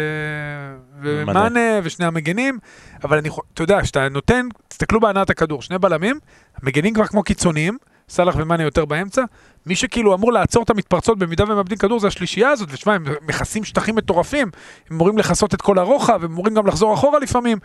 [1.01, 2.59] ומאנה ושני המגנים,
[3.03, 6.19] אבל אני, אתה יודע, כשאתה נותן, תסתכלו בהנעת הכדור, שני בלמים,
[6.61, 7.77] המגנים כבר כמו קיצוניים,
[8.09, 9.23] סאלח ומאנה יותר באמצע,
[9.65, 13.05] מי שכאילו אמור לעצור את המתפרצות במידה והם מאבדים כדור זה השלישייה הזאת, ושמע, הם
[13.21, 14.49] מכסים שטחים מטורפים,
[14.89, 17.57] הם אמורים לכסות את כל הרוחב, הם אמורים גם לחזור אחורה לפעמים,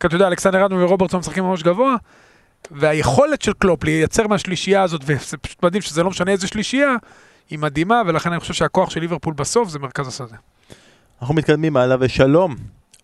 [0.00, 1.96] כי אתה יודע, אלכסנדר אדמו ורוברטסון משחקים ממש גבוה,
[2.70, 6.96] והיכולת של קלופ לייצר מהשלישייה הזאת, וזה פשוט מדהים שזה לא משנה איזה שלישייה,
[7.50, 10.36] היא מדהימה, ולכן אני חושב שהכוח של ליברפול בסוף זה מרכז השדה.
[11.20, 12.56] אנחנו מתקדמים הלאה ושלום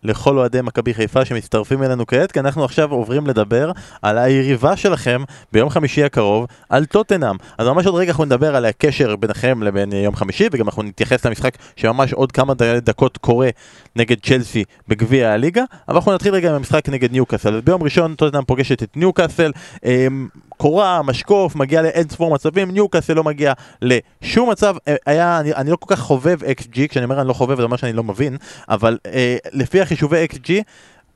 [0.03, 5.23] לכל אוהדי מכבי חיפה שמצטרפים אלינו כעת, כי אנחנו עכשיו עוברים לדבר על היריבה שלכם
[5.51, 7.35] ביום חמישי הקרוב, על טוטנאם.
[7.57, 11.25] אז ממש עוד רגע אנחנו נדבר על הקשר ביניכם לבין יום חמישי, וגם אנחנו נתייחס
[11.25, 13.49] למשחק שממש עוד כמה דקות קורה
[13.95, 17.61] נגד צ'לסי בגביע הליגה, אבל אנחנו נתחיל רגע עם המשחק נגד ניוקאסל.
[17.61, 19.51] ביום ראשון טוטנאם פוגשת את ניוקאסל,
[19.85, 20.27] אמ,
[20.61, 25.71] קורה, משקוף, מגיע לאין ספור מצבים, ניוקאסל לא מגיע לשום מצב, אה, היה, אני, אני
[25.71, 28.37] לא כל כך חובב XG, כשאני אומר אני לא חובב זה אומר שאני לא מבין,
[28.69, 30.49] אבל אה, לפי החישובי XG,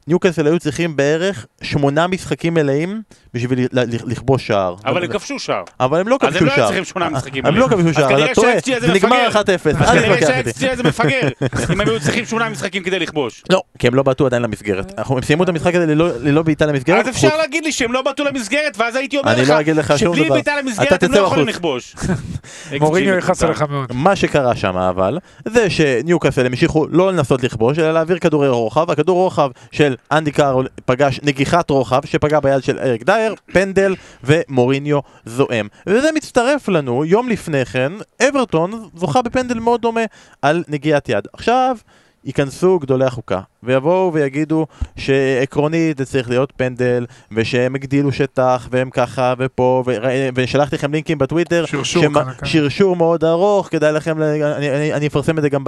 [0.08, 3.02] ניוקאסל היו צריכים בערך שמונה משחקים מלאים
[3.34, 3.68] בשביל
[4.06, 4.76] לכבוש שער.
[4.86, 5.63] אבל הם כבשו שער.
[5.80, 6.66] אבל הם לא אז הם כבשו לא היו שער.
[6.68, 7.84] צריכים שמונה משחקים הם לא מלאים.
[7.84, 9.42] כבשו שער, אתה טועה, זה נגמר מפגר.
[9.42, 10.60] 1-0, אז אל כנראה תתווכח איתי.
[10.60, 11.30] שה-XG הזה מפגר,
[11.74, 13.44] אם הם היו צריכים שמונה משחקים כדי לכבוש.
[13.50, 14.94] לא, כי הם לא בעטו עדיין למסגרת.
[14.98, 17.08] אנחנו- הם סיימו את המשחק הזה ללא- בעיטה למסגרת.
[17.08, 19.76] אז אפשר להגיד לי שהם לא בעטו למסגרת, ואז הייתי אומר אני לך לא אגיד
[19.76, 20.30] לך שום שבלי.
[20.30, 21.48] בעיטה למסגרת הם לא יכולים.
[21.48, 21.96] לכבוש.
[22.80, 23.60] מוריניו יכעס מטומטם.
[23.63, 23.89] עליך מאוד.
[23.94, 29.18] מה שקרה שם אבל, זה שניוקאסל המשיכו לא לנסות לכבוש, אלא להעביר כדורי רוחב, הכדור
[29.18, 35.67] רוחב של אנדי קארול פגש נגיחת רוחב שפגע ביד של אריק דייר, פנדל ומוריניו זועם.
[35.88, 37.91] וזה מצטרף לנו, יום לפני כן,
[38.29, 40.01] אברטון זוכה בפנדל מאוד דומה
[40.41, 41.27] על נגיעת יד.
[41.34, 41.77] עכשיו...
[42.25, 44.65] ייכנסו גדולי החוקה ויבואו ויגידו
[44.97, 51.17] שעקרונית זה צריך להיות פנדל ושהם הגדילו שטח והם ככה ופה ורא- ושלחתי לכם לינקים
[51.17, 52.47] בטוויטר שרשור שמה- כאן, כאן.
[52.47, 54.43] שרשור מאוד ארוך, כדאי לכם, ל- אני,
[54.75, 55.63] אני, אני אפרסם את זה גם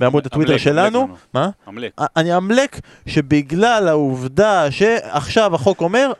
[0.00, 0.98] בעמוד הטוויטר עמלק, שלנו.
[1.02, 1.14] לנו.
[1.34, 1.48] מה?
[1.68, 1.92] עמלק.
[2.16, 6.12] אני אמלק שבגלל העובדה שעכשיו החוק אומר,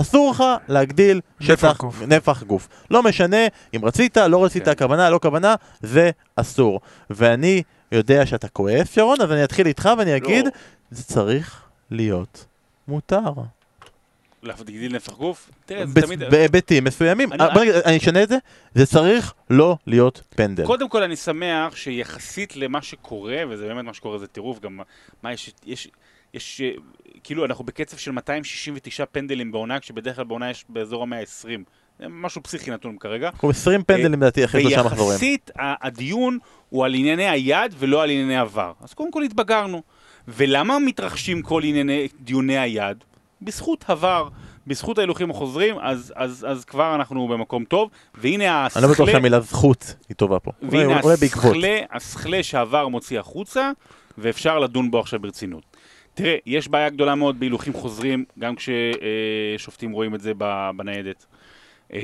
[0.00, 2.02] אסור לך להגדיל נפח שטח, גוף.
[2.06, 2.68] נפח גוף.
[2.90, 3.36] לא משנה
[3.76, 4.74] אם רצית, לא רצית, כן.
[4.74, 6.80] כוונה, לא כוונה, זה אסור.
[7.10, 10.50] ואני יודע שאתה כועס, שרון, אז אני אתחיל איתך ואני אגיד, לא.
[10.90, 12.44] זה צריך להיות
[12.88, 13.20] מותר.
[14.42, 15.50] להגדיל נפח גוף?
[15.66, 16.20] תראה, זה תמיד...
[16.30, 17.32] בהיבטים מסוימים.
[17.32, 18.36] אני- בוא נגיד, אני אשנה את זה,
[18.74, 20.66] זה צריך לא להיות פנדל.
[20.66, 24.80] קודם כל אני שמח שיחסית למה שקורה, וזה באמת מה שקורה זה טירוף, גם
[25.22, 25.88] מה יש,
[26.34, 26.70] יש, אה,
[27.24, 31.48] כאילו אנחנו בקצב של 269 פנדלים בעונה, כשבדרך כלל בעונה יש באזור המאה ה-20.
[31.98, 33.28] זה משהו פסיכי נתון כרגע.
[33.28, 35.10] אנחנו 20 פנדלים לדעתי אחרי שלושה מחזורים.
[35.10, 36.38] ויחסית הדיון
[36.68, 38.72] הוא על ענייני היד ולא על ענייני עבר.
[38.80, 39.82] אז קודם כל התבגרנו.
[40.28, 43.04] ולמה מתרחשים כל ענייני דיוני היד?
[43.42, 44.28] בזכות עבר,
[44.66, 49.40] בזכות ההילוכים החוזרים, אז, אז, אז כבר אנחנו במקום טוב, והנה אני לא בטוח שהמילה
[49.40, 50.50] זכות היא טובה פה.
[50.62, 51.00] והנה.
[51.22, 53.70] הסכלה, הסכלה שעבר מוציא החוצה,
[54.18, 55.67] ואפשר לדון בו עכשיו ברצינות.
[56.18, 60.32] תראה, יש בעיה גדולה מאוד בהילוכים חוזרים, גם כששופטים רואים את זה
[60.76, 61.26] בניידת.
[61.92, 62.00] אה,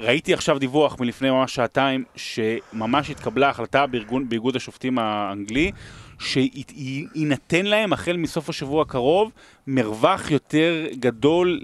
[0.00, 5.72] ראיתי עכשיו דיווח מלפני ממש שעתיים, שממש התקבלה החלטה בארגון, באיגוד השופטים האנגלי,
[6.18, 9.32] שיינתן להם החל מסוף השבוע הקרוב
[9.66, 11.60] מרווח יותר גדול,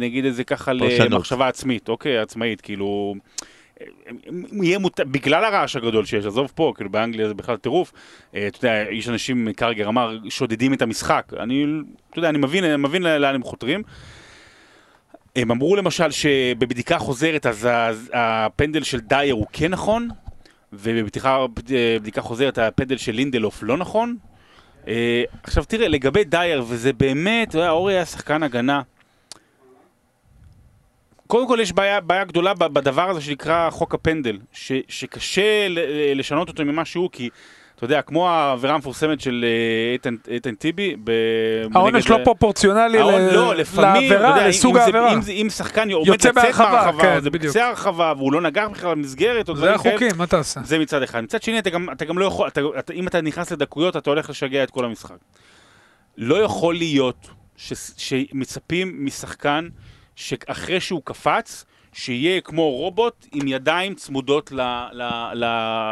[0.00, 1.10] נגיד את זה ככה, פרשנות.
[1.10, 3.14] למחשבה עצמית, אוקיי, עצמאית, כאילו...
[4.62, 5.00] יהיה מות...
[5.00, 7.92] בגלל הרעש הגדול שיש, עזוב פה, כאילו באנגליה זה בכלל טירוף.
[8.34, 11.32] אה, אתה יודע, איש אנשים, קרגר אמר, שודדים את המשחק.
[11.40, 11.66] אני,
[12.10, 13.82] אתה יודע, אני מבין, אני מבין לאן הם חותרים.
[15.36, 17.68] הם אמרו למשל שבבדיקה חוזרת אז
[18.12, 20.08] הפנדל של דייר הוא כן נכון,
[20.72, 21.38] ובבדיקה
[22.02, 24.16] בדיקה חוזרת הפנדל של לינדלוף לא נכון.
[24.88, 28.82] אה, עכשיו תראה, לגבי דייר, וזה באמת, אתה יודע, אורי היה שחקן הגנה.
[31.26, 35.66] קודם כל יש בעיה, בעיה גדולה בדבר הזה שנקרא חוק הפנדל, ש, שקשה
[36.14, 37.28] לשנות אותו ממה שהוא, כי
[37.76, 40.96] אתה יודע, כמו העבירה המפורסמת של אה, איתן, איתן טיבי,
[41.74, 45.14] העונש לא פרופורציונלי ל- לא, לפעמים, אתה יודע, לעבירה, אם- לסוג אם זה- העבירה.
[45.14, 47.30] אם זה- אם שחקן עומד יוצא לצאת בהרחבה, מהרחבה, כן, זה.
[47.30, 49.74] בקצה הרחבה, והוא לא נגח בכלל במסגרת, זה.
[49.74, 50.60] החוקים, מה תעשה?
[50.64, 51.20] זה מצד אחד.
[51.24, 54.10] מצד שני, אתה גם, אתה גם לא יכול, אתה, אתה, אם אתה נכנס לדקויות, אתה
[54.10, 55.16] הולך לשגע את כל המשחק.
[56.18, 59.68] לא יכול להיות ש, שמצפים משחקן
[60.16, 64.60] שאחרי שהוא קפץ, שיהיה כמו רובוט עם ידיים צמודות ל,
[64.92, 65.02] ל,
[65.34, 65.44] ל,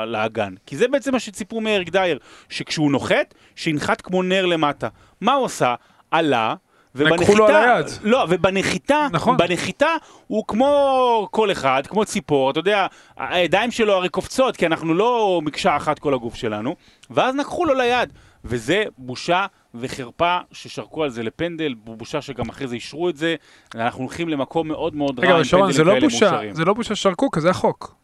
[0.06, 0.54] לאגן.
[0.66, 4.88] כי זה בעצם מה שציפו מאריק דייר, שכשהוא נוחת, שינחת כמו נר למטה.
[5.20, 5.74] מה הוא עשה?
[6.10, 6.54] עלה,
[6.94, 7.86] לקחו לו על היד.
[8.02, 9.36] לא, ובנחיתה, נכון.
[9.36, 9.94] בנחיתה
[10.26, 15.40] הוא כמו כל אחד, כמו ציפור, אתה יודע, הידיים שלו הרי קופצות, כי אנחנו לא
[15.44, 16.76] מקשה אחת כל הגוף שלנו,
[17.10, 18.12] ואז לקחו לו ליד,
[18.44, 23.34] וזה בושה וחרפה ששרקו על זה לפנדל, בושה שגם אחרי זה אישרו את זה,
[23.74, 26.54] אנחנו הולכים למקום מאוד מאוד רע רגע, אבל עם פנדלים לא כאלה מאושרים.
[26.54, 27.94] זה לא בושה ששרקו, כי זה החוק.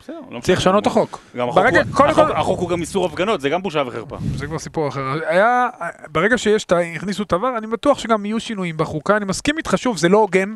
[0.00, 0.58] בסדר, לא צריך.
[0.58, 1.18] לשנות את החוק.
[1.36, 3.82] גם החוק ברגע- הוא- קודם החוק- כל- החוק הוא גם איסור הפגנות, זה גם בושה
[3.86, 4.16] וחרפה.
[4.36, 5.00] זה כבר סיפור אחר.
[5.26, 5.68] היה,
[6.08, 10.08] ברגע שיש, הכניסו את אני בטוח שגם יהיו שינויים בחוקה, אני מסכים איתך, שוב, זה
[10.08, 10.54] לא הוגן,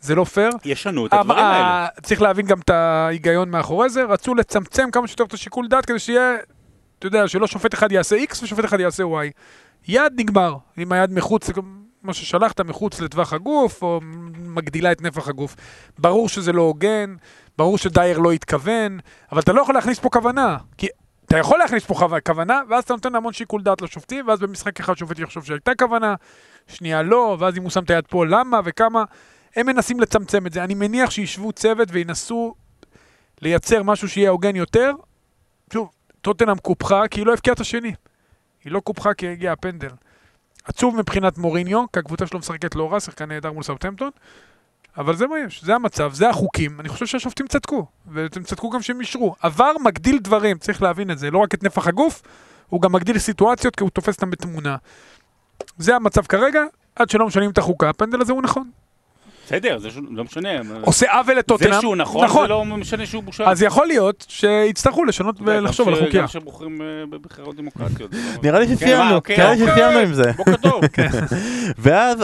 [0.00, 0.50] זה לא פייר.
[0.64, 1.64] ישנו את הדברים האלה.
[1.66, 5.86] ה- צריך להבין גם את ההיגיון מאחורי זה, רצו לצמצם כמה שיותר את השיקול דעת
[5.86, 6.34] כדי שיהיה,
[6.98, 9.06] אתה יודע, שלא שופט אחד יעשה X ושופט אחד יעשה Y.
[9.88, 14.00] יד נגמר, אם היד מחוץ, כמו ששלחת, מחוץ לטווח הגוף, או
[14.38, 15.56] מגדילה את נפח הגוף.
[15.98, 17.16] ברור שזה לא הוגן,
[17.58, 18.98] ברור שדייר לא התכוון,
[19.32, 20.86] אבל אתה לא יכול להכניס פה כוונה, כי
[21.24, 24.80] אתה יכול להכניס פה כו- כוונה, ואז אתה נותן המון שיקול דעת לשופטים, ואז במשחק
[24.80, 26.14] אחד שופט יחשוב שהייתה כוונה,
[26.66, 29.04] שנייה לא, ואז אם הוא שם את היד פה, למה וכמה.
[29.56, 30.64] הם מנסים לצמצם את זה.
[30.64, 32.54] אני מניח שישבו צוות וינסו
[33.42, 34.92] לייצר משהו שיהיה הוגן יותר.
[35.72, 37.92] שוב, טוטנאם קופחה כי היא לא הבקיעה את השני.
[38.66, 39.90] היא לא קופחה כי הגיע הפנדל.
[40.64, 44.10] עצוב מבחינת מוריניו, כי הקבוצה שלו משחקת לא רע, שחקן נהדר מול סאוטהמפטון.
[44.96, 46.80] אבל זה מה יש, זה המצב, זה החוקים.
[46.80, 49.34] אני חושב שהשופטים צדקו, ואתם צדקו גם שהם אישרו.
[49.42, 51.30] עבר מגדיל דברים, צריך להבין את זה.
[51.30, 52.22] לא רק את נפח הגוף,
[52.68, 54.76] הוא גם מגדיל סיטואציות כי הוא תופס אותם בתמונה.
[55.78, 56.62] זה המצב כרגע,
[56.96, 58.70] עד שלא משנים את החוקה, הפנדל הזה הוא נכון.
[59.46, 60.48] בסדר, זה לא משנה.
[60.80, 61.72] עושה עוול לטוטנאם.
[61.72, 63.50] זה שהוא נכון, זה לא משנה שהוא בושה.
[63.50, 66.22] אז יכול להיות שיצטרכו לשנות ולחשוב על החוקיה.
[66.22, 68.10] גם שבוחרים אה, בבחירות דמוקרטיות.
[68.42, 69.74] נראה לי כן, מה, שסיימנו, אוקיי, נראה לי אוקיי.
[69.74, 70.32] שסיימנו עם זה.
[70.32, 70.80] בוקר טוב.
[71.78, 72.18] ואז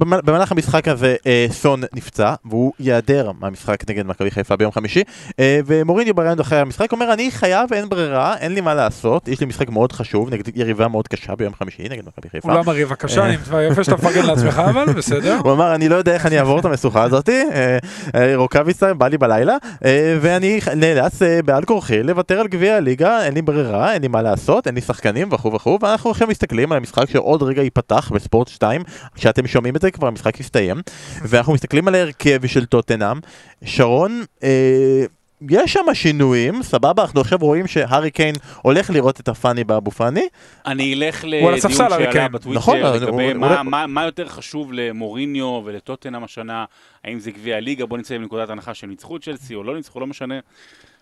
[0.00, 5.02] במהלך המשחק הזה אה, סון נפצע והוא ייעדר מהמשחק נגד מכבי חיפה ביום חמישי
[5.40, 9.40] אה, ומוריניו בריאיון אחרי המשחק אומר אני חייב אין ברירה אין לי מה לעשות יש
[9.40, 12.48] לי משחק מאוד חשוב נגד יריבה מאוד קשה ביום חמישי נגד מכבי חיפה.
[12.48, 15.38] הוא לא אמר בבקשה, אני כבר יפה שאתה מפרגן לעצמך, אבל בסדר.
[15.44, 17.78] הוא אמר אני לא יודע איך אני אעבור את המשוכה הזאתי אה,
[18.14, 23.34] אה, רוקאביצה בא לי בלילה אה, ואני נאלץ בעל כורחי לוותר על גביע הליגה אין
[23.34, 26.78] לי ברירה אין לי מה לעשות אין לי שחקנים וכו' וכו' ואנחנו עכשיו מסתכלים על
[26.78, 28.82] המשחק שעוד רגע ייפתח בספורט 2
[29.14, 30.82] כשאתם שומעים את זה כבר המשחק יסתיים
[31.22, 33.18] ואנחנו מסתכלים על ההרכב של טוטנאם
[33.64, 35.04] שרון אה,
[35.50, 40.28] יש שם שינויים, סבבה, אנחנו עכשיו רואים שהארי קיין הולך לראות את הפאני באבו פאני,
[40.66, 42.28] אני אלך לדיון שעלה.
[42.28, 46.64] בטוויטר נכון, לגבי הוא- מה- הוא- מה- מה יותר חשוב למוריניו ולטוטנאם השנה,
[47.04, 49.76] האם זה גביע הליגה, בוא נצא עם נקודת הנחה שהם ניצחו את צ'לסי או לא
[49.76, 50.38] ניצחו, לא משנה,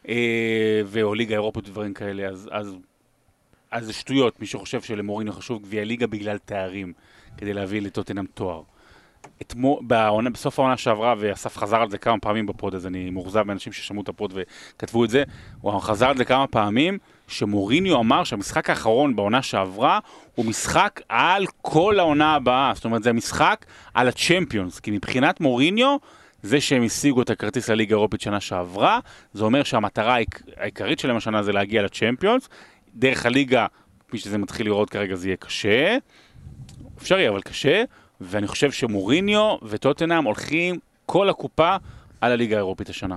[0.09, 0.14] אה,
[0.87, 2.74] ואו ליגה אירופית ודברים כאלה, אז- אז
[3.70, 6.92] אז זה שטויות, מי שחושב שלמוריניו חשוב גביע ליגה בגלל תארים,
[7.37, 8.62] כדי להביא לטוטנהאם תואר.
[9.42, 13.42] אתמול, בעונה, בסוף העונה שעברה, ואסף חזר על זה כמה פעמים בפוד, אז אני מאוכזב
[13.42, 15.22] מאנשים ששמעו את הפוד וכתבו את זה,
[15.61, 19.98] הוא חזר על זה כמה פעמים, שמוריניו אמר שהמשחק האחרון בעונה שעברה
[20.35, 25.96] הוא משחק על כל העונה הבאה, זאת אומרת זה משחק על הצ'מפיונס, כי מבחינת מוריניו,
[26.42, 28.98] זה שהם השיגו את הכרטיס לליגה האירופית שנה שעברה,
[29.33, 32.48] זה אומר שהמטרה העיק- העיקרית שלהם השנה זה להגיע לצ'מפיונס,
[32.94, 33.66] דרך הליגה,
[34.09, 35.96] כפי שזה מתחיל לראות כרגע זה יהיה קשה,
[36.98, 37.85] אפשרי אבל קשה,
[38.20, 41.76] ואני חושב שמוריניו וטוטנאם הולכים כל הקופה
[42.20, 43.16] על הליגה האירופית השנה.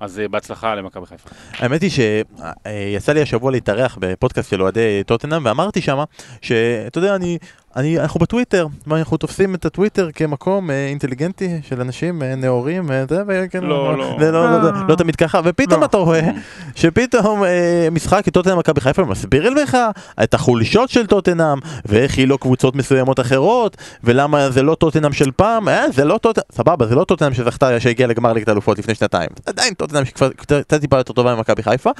[0.00, 1.30] אז אה, בהצלחה למכבי חיפה.
[1.52, 6.04] האמת היא שיצא לי השבוע להתארח בפודקאסט של אוהדי טוטנאם ואמרתי שמה
[6.42, 7.38] שאתה יודע אני,
[7.76, 13.04] אני אנחנו בטוויטר ואנחנו תופסים את הטוויטר כמקום אה, אינטליגנטי של אנשים אה, נאורים אה,
[13.08, 14.16] זה, וכן, לא, לא.
[14.20, 15.86] זה לא, לא, לא, לא תמיד ככה ופתאום לא.
[15.86, 16.30] אתה רואה
[16.74, 19.76] שפתאום אה, משחק טוטנאם מכבי חיפה מסביר לך
[20.22, 25.30] את החולשות של טוטנאם ואיך היא לא קבוצות מסוימות אחרות ולמה זה לא טוטנאם של
[25.30, 28.94] פעם אה, זה לא טוטנאם סבבה זה לא טוטנאם שזכתה שהגיעה לגמר ליגת האלופות לפני
[28.94, 31.90] שנתיים עדיין טוטנאם שכבר קצת טיפה יותר טובה ממכבי חיפה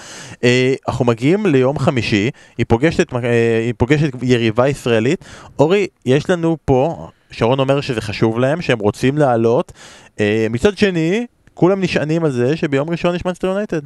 [0.44, 3.18] אה, אנחנו מגיעים ליום חמישי היא פוגשת אה,
[3.64, 5.24] היא פוגשת יריבה ישראלית
[5.66, 9.72] אורי יש לנו פה שרון אומר שזה חשוב להם שהם רוצים לעלות.
[10.20, 13.80] אה, מצד שני כולם נשענים על זה שביום ראשון יש מנסטר יונייטד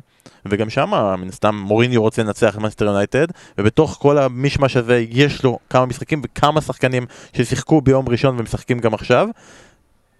[0.47, 3.27] וגם שם מן הסתם מוריניו רוצה לנצח את מנסטר יונייטד
[3.59, 8.95] ובתוך כל המשמש הזה יש לו כמה משחקים וכמה שחקנים ששיחקו ביום ראשון ומשחקים גם
[8.95, 9.29] עכשיו.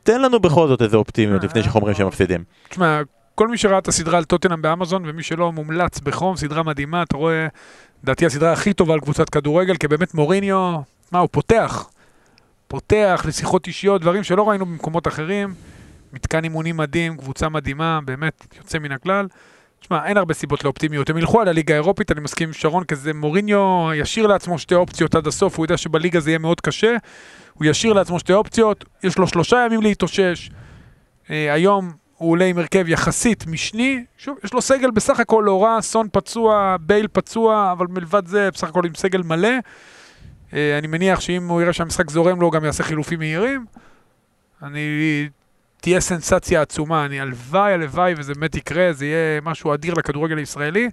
[0.03, 2.44] תן לנו בכל זאת איזה אופטימיות לפני שאנחנו אומרים שהם מפסידים.
[2.68, 3.01] תשמע,
[3.35, 7.16] כל מי שראה את הסדרה על טוטנאם באמזון, ומי שלא מומלץ בחום, סדרה מדהימה, אתה
[7.16, 7.46] רואה,
[8.03, 10.81] לדעתי הסדרה הכי טובה על קבוצת כדורגל, כי באמת מוריניו,
[11.12, 11.90] מה, הוא פותח.
[12.68, 15.55] פותח לשיחות אישיות, דברים שלא ראינו במקומות אחרים.
[16.12, 19.27] מתקן אימונים מדהים, קבוצה מדהימה, באמת יוצא מן הכלל.
[19.81, 21.11] תשמע, אין הרבה סיבות לאופטימיות.
[21.11, 24.75] הם ילכו על הליגה האירופית, אני מסכים עם שרון, כי זה מוריניו ישאיר לעצמו שתי
[24.75, 26.96] אופציות עד הסוף, הוא יודע שבליגה זה יהיה מאוד קשה.
[27.55, 30.51] הוא ישאיר לעצמו שתי אופציות, יש לו שלושה ימים להתאושש.
[31.31, 35.64] אה, היום הוא עולה עם הרכב יחסית משני, שוב, יש לו סגל בסך הכל לא
[35.64, 39.49] רע, סון פצוע, בייל פצוע, אבל מלבד זה, בסך הכל עם סגל מלא.
[40.55, 43.65] אה, אני מניח שאם הוא יראה שהמשחק זורם לו, הוא גם יעשה חילופים מהירים.
[44.63, 45.29] אני...
[45.81, 50.89] תהיה סנסציה עצומה, אני הלוואי, הלוואי, וזה באמת יקרה, זה יהיה משהו אדיר לכדורגל הישראלי.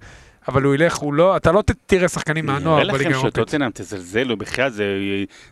[0.47, 3.33] אבל הוא ילך, הוא לא, אתה לא תראה שחקנים מהנוער נראה בליגה לכם האירופית.
[3.33, 4.85] שטוטנאם תזלזלו, בחייאת, זה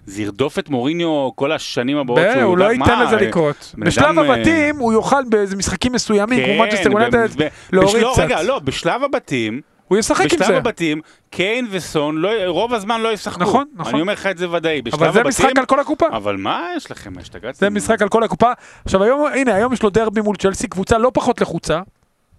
[0.05, 3.75] זה ירדוף את מוריניו כל השנים הבאות ב- הוא לא ייתן לזה אה, לקרות.
[3.77, 8.03] בשלב אה, הבתים הוא יוכל באיזה משחקים מסוימים, כמו כן, מנצ'סטר ב- יונייטד, ב- להוריד
[8.13, 8.23] קצת.
[8.23, 10.57] רגע, לא, בשלב הבתים, הוא ישחק עם בשלב זה.
[10.57, 13.41] הבתים, קיין וסון לא- רוב הזמן לא ישחקו.
[13.43, 13.93] נכון, נכון.
[13.93, 14.81] אני אומר לך את זה ודאי.
[14.81, 16.07] בשלב אבל זה הבתים, משחק על כל הקופה.
[16.07, 17.13] אבל מה יש לכם?
[17.19, 17.57] השתגעתם?
[17.59, 18.51] זה משחק על כל הקופה.
[18.85, 21.75] עכשיו היום, הנה, היום יש לו דרבי מול צ'לסי, קבוצה לא פחות לחוצה.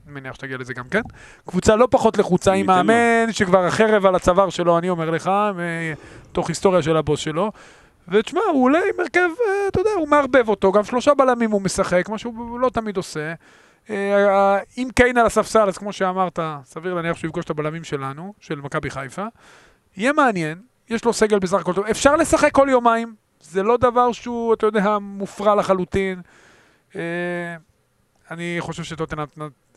[0.07, 1.01] אני מניח שתגיע לזה גם כן.
[1.49, 2.67] קבוצה לא פחות לחוצה עם.
[2.67, 5.31] מאמן שכבר החרב על הצוואר שלו, אני אומר לך,
[6.31, 7.53] מתוך היסטוריה של הבוס שלו.
[8.09, 11.63] ותשמע, הוא עולה עם הרכב, אה, אתה יודע, הוא מערבב אותו, גם שלושה בלמים הוא
[11.63, 13.33] משחק, מה שהוא לא תמיד עושה.
[13.91, 18.35] אה, אם קיין על הספסל, אז כמו שאמרת, סביר להניח שהוא יפגוש את הבלמים שלנו,
[18.41, 19.27] של מכבי חיפה.
[19.97, 21.87] יהיה מעניין, יש לו סגל בסך הכל טוב.
[21.87, 26.23] אפשר לשחק כל יומיים, זה לא דבר שהוא, אתה יודע, מופרע לחלוטין.
[26.97, 27.01] אה,
[28.31, 29.27] אני חושב שטוטנאם,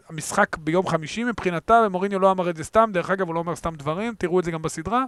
[0.10, 3.56] המשחק ביום חמישי מבחינתה, ומוריניו לא אמר את זה סתם, דרך אגב, הוא לא אומר
[3.56, 5.04] סתם דברים, תראו את זה גם בסדרה.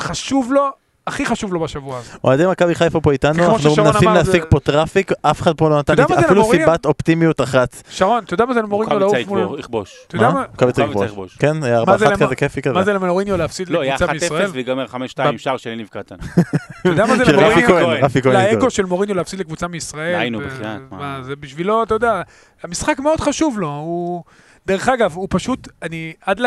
[0.00, 0.68] חשוב לו,
[1.08, 2.10] הכי חשוב לו בשבוע הזה.
[2.24, 5.78] אוהדי מכבי חיפה פה איתנו, אנחנו מנסים להשיג זה- פה טראפיק, אף אחד פה לא
[5.78, 6.50] נתן לי אפילו?
[6.50, 7.82] סיבת אופטימיות אחת.
[7.90, 9.58] שרון, אתה יודע מה זה למוריניו לעוף מול...
[9.60, 10.44] יכבוש- מה?
[10.54, 11.36] מכבי צריך לכבוש.
[11.36, 11.56] כן,
[11.88, 12.74] אחת למ- כזה כיפי כזה.
[12.74, 14.50] מה זה למוריניו להפסיד לא, לקבוצה 1-0 בישראל?
[14.52, 14.96] ויגמר 5-2,
[15.36, 16.16] שער של יניב קטן.
[16.80, 18.00] אתה יודע מה זה למוריניו?
[18.24, 18.70] לאגו.
[18.70, 20.20] של מוריניו להפסיד לקבוצה מישראל.
[20.22, 20.96] די, נו, ב- בחייאת, מה?
[20.98, 22.22] מה, זה בשבילו, אתה יודע,
[22.62, 23.68] המשחק מאוד חשוב לו.
[23.68, 24.22] הוא...
[24.66, 26.46] דרך אגב, הוא פשוט, אני, עד ל...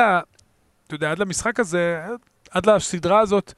[0.87, 2.01] אתה יודע, עד למשחק הזה,
[2.51, 3.53] עד לסדרה הזאת,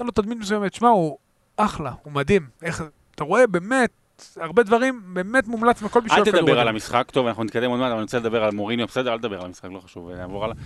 [0.00, 0.74] הייתה לו תדמית מסוימת.
[0.74, 1.18] שמע, הוא
[1.56, 2.46] אחלה, הוא מדהים.
[2.62, 2.82] איך,
[3.14, 3.90] אתה רואה באמת,
[4.36, 6.60] הרבה דברים, באמת מומלץ מכל בשביל אל תדבר.
[6.60, 9.18] על המשחק, טוב, אנחנו נתקדם עוד מעט, אבל אני רוצה לדבר על מוריניו, בסדר, אל
[9.18, 10.56] תדבר על המשחק, לא חשוב, נעבור הלאה.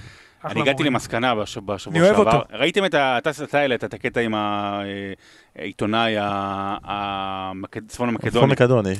[0.41, 0.83] אחלה אני הגעתי.
[0.85, 2.33] למסקנה בש- בשבוע אני אוהב שעבר.
[2.39, 2.45] אותו.
[2.53, 3.19] ראיתם את ה...
[3.19, 4.35] אתה אתה העלית את הקטע עם
[5.57, 8.95] העיתונאי הצפון המקדוני.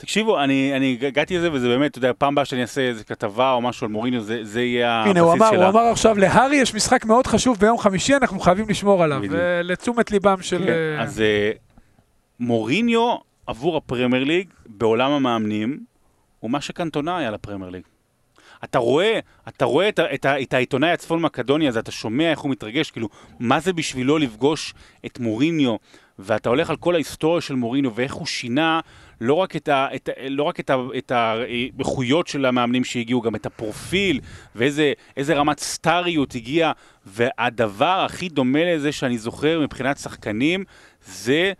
[0.00, 3.52] תקשיבו, אני, אני הגעתי לזה, וזה באמת, אתה יודע, פעם הבאה שאני אעשה איזה כתבה
[3.52, 5.68] או משהו על מוריניו, זה, זה יהיה הנה, הוא הבסיס אמר, שלה.
[5.68, 9.18] הוא אמר עכשיו, להארי יש משחק מאוד חשוב ביום חמישי, אנחנו חייבים לשמור עליו.
[9.18, 9.34] בדיוק.
[9.64, 10.58] לתשומת ליבם של...
[10.58, 11.50] כן, אה, אז אה,
[12.40, 15.78] מוריניו עבור הפרמייר ליג בעולם המאמנים
[16.40, 17.82] הוא מה שקנטונה היה לפרמייר ליג.
[18.64, 22.50] אתה רואה, אתה רואה את, את, את העיתונאי הצפון מקדוני הזה, אתה שומע איך הוא
[22.50, 23.08] מתרגש, כאילו,
[23.40, 24.74] מה זה בשבילו לפגוש
[25.06, 25.76] את מוריניו,
[26.18, 28.80] ואתה הולך על כל ההיסטוריה של מוריניו ואיך הוא שינה
[29.20, 33.34] לא רק את, ה, את, לא רק את, ה, את האיכויות של המאמנים שהגיעו, גם
[33.34, 34.20] את הפרופיל,
[34.54, 36.72] ואיזה איזה רמת סטאריות הגיעה,
[37.06, 40.64] והדבר הכי דומה לזה שאני זוכר מבחינת שחקנים,
[41.04, 41.52] זה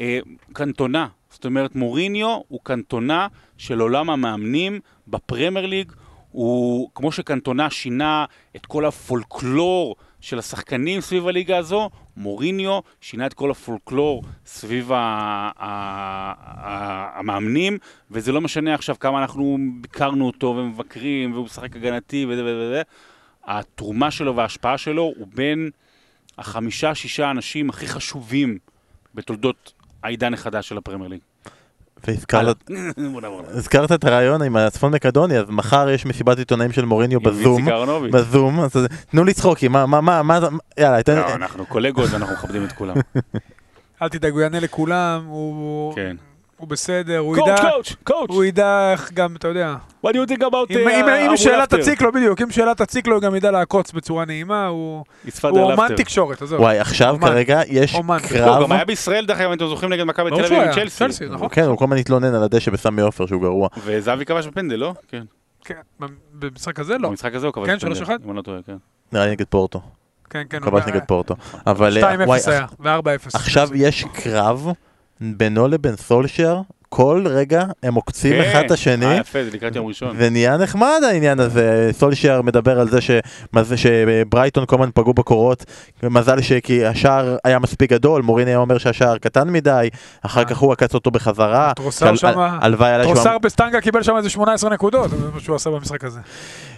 [0.00, 0.18] אה,
[0.52, 1.06] קנטונה.
[1.30, 3.26] זאת אומרת, מוריניו הוא קנטונה
[3.58, 5.92] של עולם המאמנים בפרמייר ליג.
[6.32, 8.24] הוא, כמו שקנטונה שינה
[8.56, 14.90] את כל הפולקלור של השחקנים סביב הליגה הזו, מוריניו שינה את כל הפולקלור סביב
[17.16, 17.78] המאמנים,
[18.10, 22.82] וזה לא משנה עכשיו כמה אנחנו ביקרנו אותו ומבקרים, והוא משחק הגנתי וזה וזה וזה.
[23.44, 25.70] התרומה שלו וההשפעה שלו הוא בין
[26.38, 28.58] החמישה-שישה האנשים הכי חשובים
[29.14, 31.20] בתולדות העידן החדש של הפרמייר ליג.
[32.06, 32.70] והזכרת.
[33.48, 37.58] הזכרת את הרעיון עם הצפון מקדוני, אז מחר יש מסיבת עיתונאים של מוריניו עם בזום.
[37.58, 38.12] איציק אהרונוביץ'.
[38.12, 38.70] בזום, אז
[39.10, 40.38] תנו לי צחוקים, מה, מה, מה, מה,
[40.78, 42.96] יאללה, תן, לא, אנחנו קולגות ואנחנו מכבדים את כולם.
[44.02, 46.16] אל תדאג, הוא יענה לכולם, הוא כן.
[46.56, 47.56] הוא בסדר, הוא ידע...
[47.60, 49.74] קואוץ', קואוץ', הוא ידע איך גם, אתה יודע,
[50.06, 51.66] what do you think about אם- uh, שאלה?
[51.66, 55.04] תציק לו, בדיוק, אם שאלה תציק לו, הוא גם ידע לעקוץ בצורה נעימה, הוא
[55.42, 55.88] הוא אומן.
[55.96, 56.60] תקשורת, עזוב.
[56.60, 57.16] וואי, עכשיו.
[57.20, 58.18] כרגע יש אומן.
[58.18, 60.88] הוא קרב, גם היה בישראל, דרך אגב, אם אתם זוכרים נגד מכבי תל אביב עם
[60.88, 61.24] צ'לסי.
[61.30, 61.48] נכון.
[61.50, 63.68] כן, הוא כל הזמן התלונן על הדשא בסמי עופר שהוא גרוע.
[63.84, 64.94] וזהבי כבש בפנדל, לא?
[65.08, 65.22] כן.
[65.64, 65.74] כן,
[66.34, 67.08] במשחק הזה לא.
[67.08, 68.04] במשחק הזה הוא כבש כן, בפנדל.
[68.04, 68.08] 3-1?
[68.24, 68.76] אם אני לא טועה, כן.
[69.12, 69.80] נראה לי נגד פורטו,
[70.30, 70.62] כן, כן.
[70.62, 71.34] הוא כבש נגד פורטו.
[71.66, 72.02] אבל 2-0
[72.48, 73.30] אה, היה, ו-4-0.
[73.34, 74.68] עכשיו יש קרב
[75.20, 76.56] בינו לבין סולשייר,
[76.88, 78.50] כל רגע הם עוקצים כן.
[78.50, 79.06] אחד את השני.
[79.06, 80.16] אה, יפה, זה לקראת יום ראשון.
[80.18, 83.10] ונהיה נחמד העניין הזה, סולשייר מדבר על זה ש-
[83.62, 85.64] זה שברייטון כל הזמן פגעו בקורות,
[86.02, 89.88] מזל שכי השער היה מספיק גדול, מוריני היה אומר שהשער קטן מדי,
[90.22, 90.44] אחר אה.
[90.44, 93.14] כך הוא עקץ אותו בחזרה, טרוסר שהל- שמה- הלוואי עליי שהוא...
[93.14, 96.20] טרוסר בסטנגה קיבל שם איזה 18 נקודות, זה מה שהוא עשה במשחק הזה.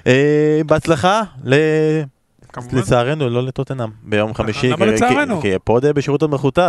[0.06, 1.54] אה, בהצלחה, ל-
[2.62, 2.78] כמובן.
[2.78, 5.40] לצערנו, לא לטוטנהאם, ביום חמישי, למה לצערנו?
[5.40, 6.22] כי פוד בשירות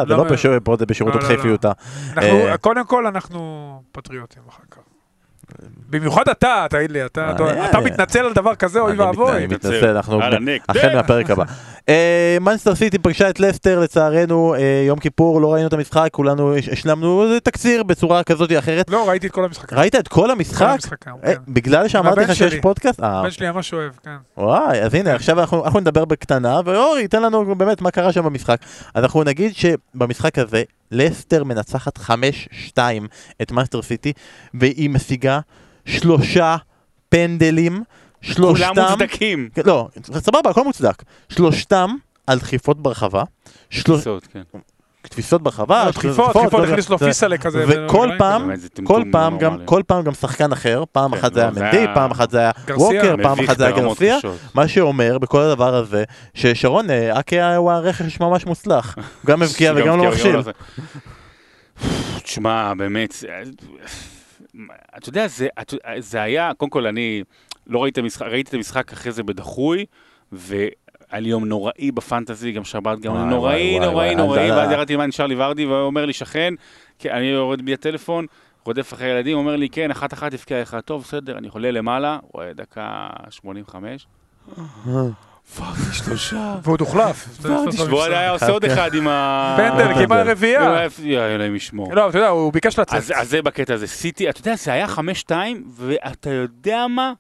[0.04, 0.24] לא למה?
[0.24, 1.36] בש- פוד בשירות לא, עוד לא,
[1.70, 1.72] לא.
[2.14, 2.58] אנחנו, אה.
[2.58, 3.40] קודם כל אנחנו
[3.92, 4.79] פטריוטים אחר כך.
[5.90, 7.84] במיוחד אתה, תגיד לי, אתה- אה, אתה אה, אתה אה.
[7.84, 9.32] מתנצל על דבר כזה, אוי ואבוי.
[9.38, 10.20] אני מתנצל, אנחנו.
[10.70, 11.44] החל מהפרק הבא.
[11.90, 16.56] אה, מנצ'סטר סיטי פגשה את לסטר לצערנו, אה, יום כיפור, לא ראינו את המשחק, כולנו
[16.58, 18.90] הש- השלמנו תקציר בצורה כזאת או אחרת.
[18.90, 19.74] לא, ראיתי את כל המשחק.
[19.74, 20.32] ראית את כל
[20.66, 20.98] כל המשחק?
[21.08, 21.42] היום, אה, כן.
[21.48, 22.54] בגלל שאמרתי לך שיש.
[22.62, 23.00] פודקאסט?
[23.04, 24.16] אה, הבן שלי ממש אוהב, כן.
[24.38, 28.24] וואי, אז הנה, עכשיו אנחנו, אנחנו נדבר בקטנה, ואורי ייתן לנו באמת מה קרה שם
[28.24, 28.58] במשחק.
[28.94, 32.78] אז אנחנו נגיד שבמשחק הזה, לסטר מנצחת 5-2
[33.42, 34.14] את מנצ'סטר סיטי,
[34.54, 35.40] והיא משיגה
[35.86, 36.58] שלושה
[37.10, 37.86] פנדלים, כולם
[38.22, 39.50] שלושתם, מוצדקים.
[39.54, 41.04] כן, לא, סבבה, הכל מוצדק.
[41.30, 41.96] שלושתם
[42.28, 43.24] על דחיפות ברחבה,
[43.70, 44.04] שלוש...
[44.34, 44.42] כן.
[45.02, 47.66] תפיסות ברחבה, לא, דחיפות, דחיפות, לא, הכניס לו כיסלה כזה.
[47.68, 48.10] וכל.
[48.18, 48.52] פעם,
[48.84, 49.68] כל פעם לא גם, נורמלי.
[49.68, 52.52] כל פעם גם שחקן אחר, פעם כן, אחת זה היה מנדי, פעם אחת זה היה.
[52.76, 54.18] ווקר, פעם אחת זה היה גרסיה.
[54.54, 58.96] מה שאומר בכל הדבר הזה, ששרון, אה, אקה הוא הרכש ממש מוצלח,
[59.28, 60.36] גם מבקיע וגם לא מכשיל.
[62.24, 63.28] תשמע, באמת, זה-
[64.98, 67.24] אתה יודע, זה, אתה- זה היה, קודם כל, אני
[67.68, 69.86] לא ראיתי את המשחק, ראיתי את המשחק אחרי זה בדחוי,
[71.12, 74.58] והיה לי יום נוראי בפנטזי, גם שבת, גם וואי, נוראי, וואי, נוראי, וואי, נוראי, אז-
[74.58, 76.54] ואז ירדתי למה נשאר לי ורדי, והוא אומר לי, שכן,
[77.00, 78.26] כן, אני יורד בלי הטלפון,
[78.66, 82.18] רודף אחרי ילדים, אומר לי, כן, אחת אחת הבקיע לך, טוב, בסדר, אני עולה למעלה,
[82.34, 84.08] רואה דקה 85.
[85.58, 86.56] fuck, זה שלושה.
[86.64, 87.28] ועוד הוחלף.
[87.42, 89.56] והוא היה עושה עוד אחד עם ה...
[89.58, 90.06] פנדל.
[90.06, 90.88] כמעט רביעייה.
[91.04, 91.94] יא, אלוהים ישמור.
[91.96, 92.94] לא, אתה יודע, הוא ביקש לצאת.
[92.98, 93.88] אז, אז זה בקטע הזה.
[93.88, 97.14] סיטי, אתה יודע, זה היה חמש-שתיים, ואתה יודע מה?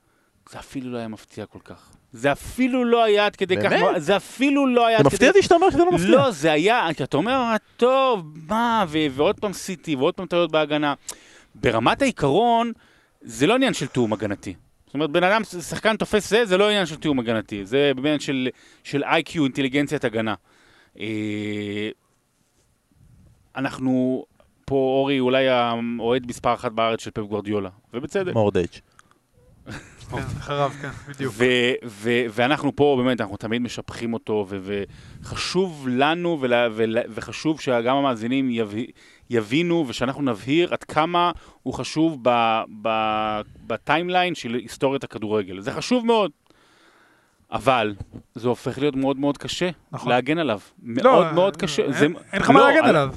[0.50, 1.89] זה אפילו לא היה מפתיע כל כך.
[2.12, 4.02] זה אפילו לא היה עד כדי כך, באמת?
[4.02, 5.28] זה אפילו לא היה זה עד מפתיע כדי...
[5.28, 6.10] אותי שאתה אומר שזה לא מפתיע.
[6.10, 10.26] לא, זה היה, כי אתה אומר, "אה, טוב, מה, ו- ועוד פעם סיטי, ועוד פעם
[10.26, 10.94] טעויות בהגנה.
[11.56, 12.72] ברמת העיקרון,
[13.22, 14.54] זה לא עניין של תיאום הגנתי.
[14.86, 18.20] זאת אומרת, בן אדם, שחקן תופס זה, זה לא עניין של תיאום הגנתי, זה עניין
[18.20, 18.50] של,
[18.84, 20.34] של איי-קיו, אינטליגנציית הגנה.
[21.00, 21.90] אה,
[23.56, 24.26] אנחנו,
[24.66, 28.34] פה אורי אולי האוהד מספר אחת בארץ של פפ גוורדיולה, ובצדק.
[28.34, 28.70] מורדייג'.
[30.12, 31.34] כן, אחריו, כן, בדיוק.
[31.38, 31.46] ו-
[31.86, 34.84] ו- ואנחנו פה, באמת, אנחנו תמיד משבחים אותו, ו-
[35.22, 38.74] וחשוב לנו, ולה- ולה- וחשוב שגם המאזינים יב-
[39.30, 41.32] יבינו, ושאנחנו נבהיר עד כמה
[41.64, 45.60] הוא חשוב ב- ב- בטיימליין של היסטוריית הכדורגל.
[45.60, 46.32] זה חשוב מאוד.
[47.52, 47.96] אבל
[48.36, 50.10] זה הופך להיות מאוד מאוד קשה נכון.
[50.10, 50.60] להגן עליו.
[50.86, 51.84] לא, מאוד מאוד קשה.
[51.84, 53.14] אין- זה- אין לך מה לא, להגן על- עליו.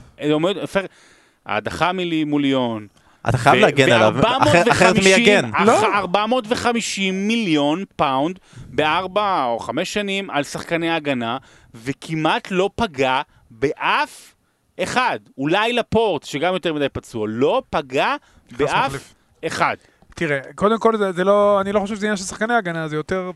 [1.47, 1.91] ההדחה
[2.27, 2.87] מול ליון,
[3.29, 5.51] אתה חייב להגן עליו, אחר- אחרת מי יגן?
[5.67, 5.95] לא.
[5.95, 11.39] 450 מיליון פאונד בארבע או חמש שנים על שחקני הגנה,
[11.75, 13.21] וכמעט לא פגע
[13.51, 14.35] באף
[14.83, 15.19] אחד.
[15.39, 18.17] אולי לפורט, שגם יותר מדי פצוע, לא פגע
[18.59, 19.15] באף.
[19.47, 19.77] אחד.
[20.15, 22.97] תראה, קודם כל זה, זה לא, אני לא חושב שזה עניין של שחקני הגנה, זה
[22.97, 23.31] יותר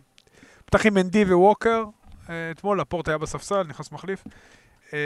[0.65, 1.85] פתח עם מנדי וווקר.
[2.31, 4.25] אה, אתמול לפורט היה בספסל, נכנס מחליף.
[4.95, 4.99] אה,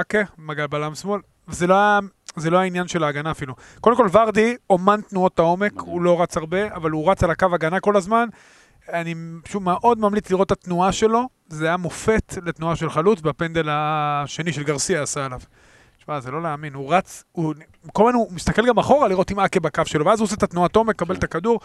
[0.00, 1.20] אקה, מגל בלם שמאל.
[1.48, 1.98] זה לא, היה-
[2.36, 3.54] זה לא העניין של ההגנה אפילו.
[3.80, 5.72] קודם כל ורדי, אומן תנועות העומק.
[5.80, 8.28] הוא לא רץ הרבה, אבל הוא רץ על הקו הגנה כל הזמן.
[8.88, 9.14] אני
[9.48, 14.52] שוב מאוד ממליץ לראות את התנועה שלו, זה היה מופת לתנועה של חלוץ, בפנדל השני
[14.52, 15.40] של גרסיה עשה עליו.
[15.98, 17.54] תשמע, זה לא להאמין, הוא רץ, הוא,
[17.92, 20.42] כל הזמן הוא מסתכל גם אחורה לראות אם אקה בקו שלו, ואז הוא עושה את
[20.42, 21.60] התנועת עומק, מקבל את הכדור.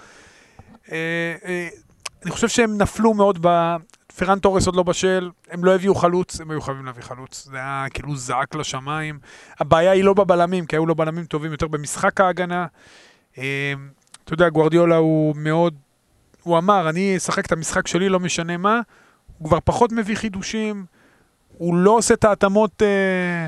[2.27, 3.75] אני חושב שהם נפלו מאוד ב...
[4.17, 7.47] פראן טורס עוד לא בשל, הם לא הביאו חלוץ, הם היו חייבים להביא חלוץ.
[7.51, 9.19] זה היה כאילו זעק לשמיים.
[9.59, 12.65] הבעיה היא לא בבלמים, כי היו לו בלמים טובים יותר במשחק ההגנה.
[13.37, 13.73] אה,
[14.23, 15.75] אתה יודע, גוורדיולה הוא מאוד...
[16.43, 18.81] הוא אמר, אני אשחק את המשחק שלי, לא משנה מה.
[19.37, 20.85] הוא כבר פחות מביא חידושים,
[21.57, 22.81] הוא לא עושה את ההתאמות...
[22.81, 23.47] אה,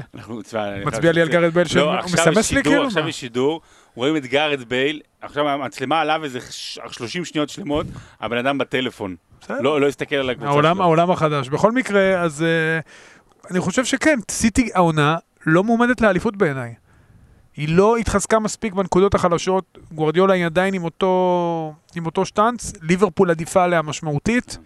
[0.86, 2.86] מצביע לי על גארת' שהוא לא, עכשיו מסמס לי כאילו?
[2.86, 3.08] עכשיו?
[3.08, 3.62] יש שידור,
[3.96, 7.86] רואים את גארת' בייל, עכשיו המצלמה עליו איזה ש- 30 שניות שלמות,
[8.20, 9.16] הבן אדם בטלפון.
[9.42, 9.62] בסדר.
[9.62, 10.84] לא לא הסתכל על הקבוצה העולם, שלו.
[10.84, 11.50] העולם החדש.
[11.50, 12.46] בכל מקרה, אז
[13.46, 16.74] uh, אני חושב שכן, סיטי העונה לא מועמדת לאליפות בעיניי.
[17.58, 23.32] היא לא התחזקה מספיק בנקודות החלשות, גוורדיולה היא עדיין עם אותו, עם אותו שטאנץ, ליברפול
[23.32, 24.58] עדיפה עליה משמעותית.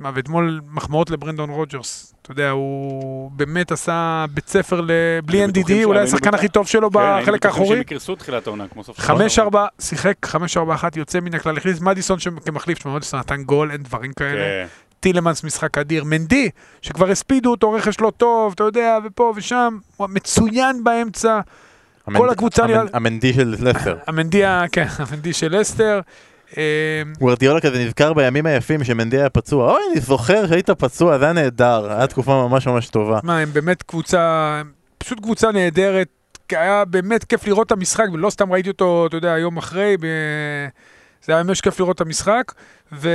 [0.00, 2.14] מה, ואתמול מחמאות לברנדון רוג'רס.
[2.22, 4.90] אתה יודע, הוא באמת עשה בית ספר ל...
[5.24, 7.68] בלי NDD, אולי השחקן הכי טוב שלו כן, היינו בחלק בטוחים האחורי.
[7.76, 9.06] שהם יקרסו תחילת העונה, כמו סוף שבוע.
[9.18, 13.42] חמש ארבע, שיחק חמש ארבע אחת, יוצא מן הכלל, הכניס מדיסון כמחליף, תשמע, מדיסון נתן
[13.42, 14.40] גול, אין דברים כאלה.
[14.40, 14.66] כן.
[15.00, 16.50] טילמנס משחק אדיר, מנדי,
[16.82, 21.40] שכבר הספידו אותו, רכש לא טוב, אתה יודע, ופה ושם, הוא מצוין באמצע,
[22.06, 23.96] המנד- הקבוצה נראה- המנדי של לסטר.
[24.06, 24.42] המנדי,
[24.72, 26.00] כן, המנדי של אסתר.
[26.58, 29.72] אה, גוורדיולה כזה נזכר בימים היפים שמנדי היה פצוע.
[29.72, 31.92] אוי, אני זוכר שהיית פצוע, זה היה נהדר.
[31.92, 33.20] היה תקופה ממש ממש טובה.
[33.22, 34.62] מה, הם באמת קבוצה,
[34.98, 36.08] פשוט קבוצה נהדרת,
[36.50, 40.06] היה באמת כיף לראות את המשחק, ולא סתם ראיתי אותו, אתה יודע, יום אחרי, ב...
[41.24, 42.52] זה היה ממש כיף לראות את המשחק,
[42.92, 43.08] ו...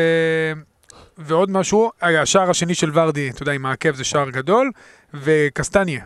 [1.18, 4.72] ועוד משהו, השער השני של ורדי, אתה יודע, עם העקב זה שער גדול,
[5.14, 6.06] וקסטניה,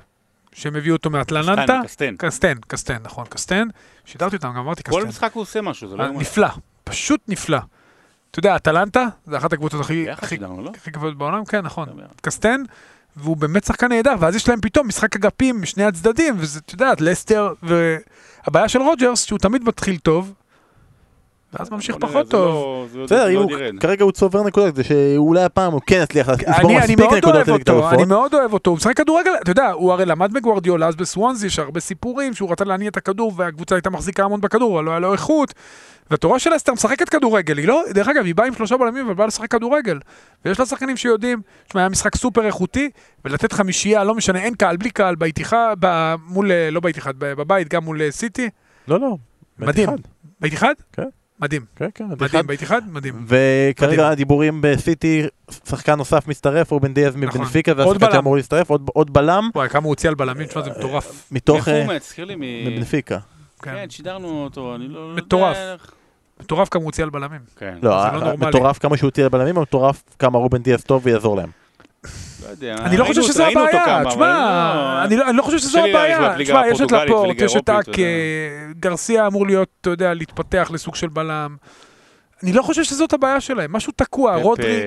[0.53, 1.79] שהם הביאו אותו מאטלנטה.
[1.83, 2.15] קסטן, קסטן.
[2.17, 3.67] קסטן, קסטן, נכון, קסטן.
[4.05, 5.07] שידרתי אותם, גם אמרתי כל קסטן.
[5.07, 6.03] משחק הוא עושה משהו, זה לא...
[6.03, 6.11] אה.
[6.11, 6.47] נפלא,
[6.89, 7.59] פשוט נפלא.
[8.31, 10.05] אתה יודע, אטלנטה, זה אחת הקבוצות הכי
[10.39, 10.71] לא?
[10.75, 11.89] הכי גבוהות בעולם, כן, נכון.
[12.21, 12.63] קסטן,
[13.15, 16.91] והוא באמת שחקן נהדר, ואז יש להם פתאום משחק אגפים משני הצדדים, וזה, אתה יודע,
[16.99, 20.33] לסטר, והבעיה של רוג'רס, שהוא תמיד מתחיל טוב,
[21.53, 22.89] ואז ממשיך פחות זה טוב.
[22.95, 23.79] לא- בסדר, ירד.
[23.79, 27.47] כרגע הוא צובר נקודות, זה שאולי הפעם הוא כן יצליח לצבור אני, אני מספיק נקודות
[27.47, 28.07] לליגת אותו, אני האלופות.
[28.07, 31.59] מאוד אוהב אותו, הוא משחק כדורגל, אתה יודע, הוא הרי למד מגוורדיולה, אז בסוונזי יש
[31.59, 34.99] הרבה סיפורים שהוא רצה להניע את הכדור והקבוצה הייתה מחזיקה המון בכדור, אבל לא היה
[34.99, 35.53] לו איכות.
[36.11, 39.13] ואתה רואה שלסטר משחקת כדורגל, היא לא, דרך אגב, היא באה עם שלושה בלמים אבל
[39.13, 39.99] באה לשחק כדורגל.
[40.45, 42.89] ויש לה שחקנים שיודעים, תשמע, היה משחק סופר איכותי,
[43.25, 47.67] ולתת חמישייה, לא משנה, אין קהל, בלי קהל, באיתיחה, ב- מול, לא באיתיחד, ב- בבית,
[47.73, 48.49] גם מול אה, סיטי,
[48.87, 49.15] לא, לא.
[49.59, 49.85] מדהים.
[49.89, 50.01] באחד.
[50.41, 50.73] באיתיחד?
[50.93, 51.03] כן.
[51.41, 51.65] מדהים.
[51.75, 52.21] כן, כן, באחד.
[52.23, 52.81] מדהים, באיתיחד?
[52.91, 53.25] מדהים.
[53.27, 54.11] וכרגע מדהים.
[54.11, 55.23] הדיבורים בסיטי,
[55.69, 57.41] שחקן נוסף מצטרף, רובן דיאז נכון.
[57.41, 58.15] מבנפיקה, זה עוד השחקן בלם.
[58.21, 61.27] שאמור להצטרף, עוד- עוד בלם וואי, כמה הוא הוציא על בלמים, תשמע, זה מטורף.
[61.31, 62.35] מתוך איך אה, הוא מזכיר לי.
[62.69, 63.17] מבנפיקה.
[63.61, 63.71] כן.
[63.75, 65.09] כן, שידרנו אותו, אני לא...
[65.09, 65.55] לא מטורף.
[65.57, 65.91] יודע איך-
[66.39, 67.39] מטורף כמה הוא הוציא על בלמים.
[67.57, 68.47] כן, לא, לא נורמלי.
[68.47, 71.49] מטורף כמה שהוא הוציא לבלמים, או מטורף כמה רובן דיאז טוב ויעזור להם.
[72.43, 72.75] לא יודע.
[72.77, 76.35] אני לא חושב שזו הבעיה, תשמע, אני לא- חושב שזו הבעיה.
[76.43, 77.91] תשמע, יש את לפורט, יש את אקה,
[78.79, 81.55] גרסיה אמור להיות, אתה יודע, להתפתח לסוג של בלם.
[82.43, 84.81] אני לא חושב שזאת הבעיה שלהם, משהו תקוע, רודרי,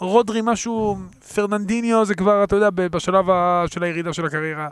[0.00, 0.96] רודרי משהו,
[1.34, 3.24] פרננדיניו זה כבר, אתה יודע, בשלב
[3.66, 4.68] של הירידה של הקריירה.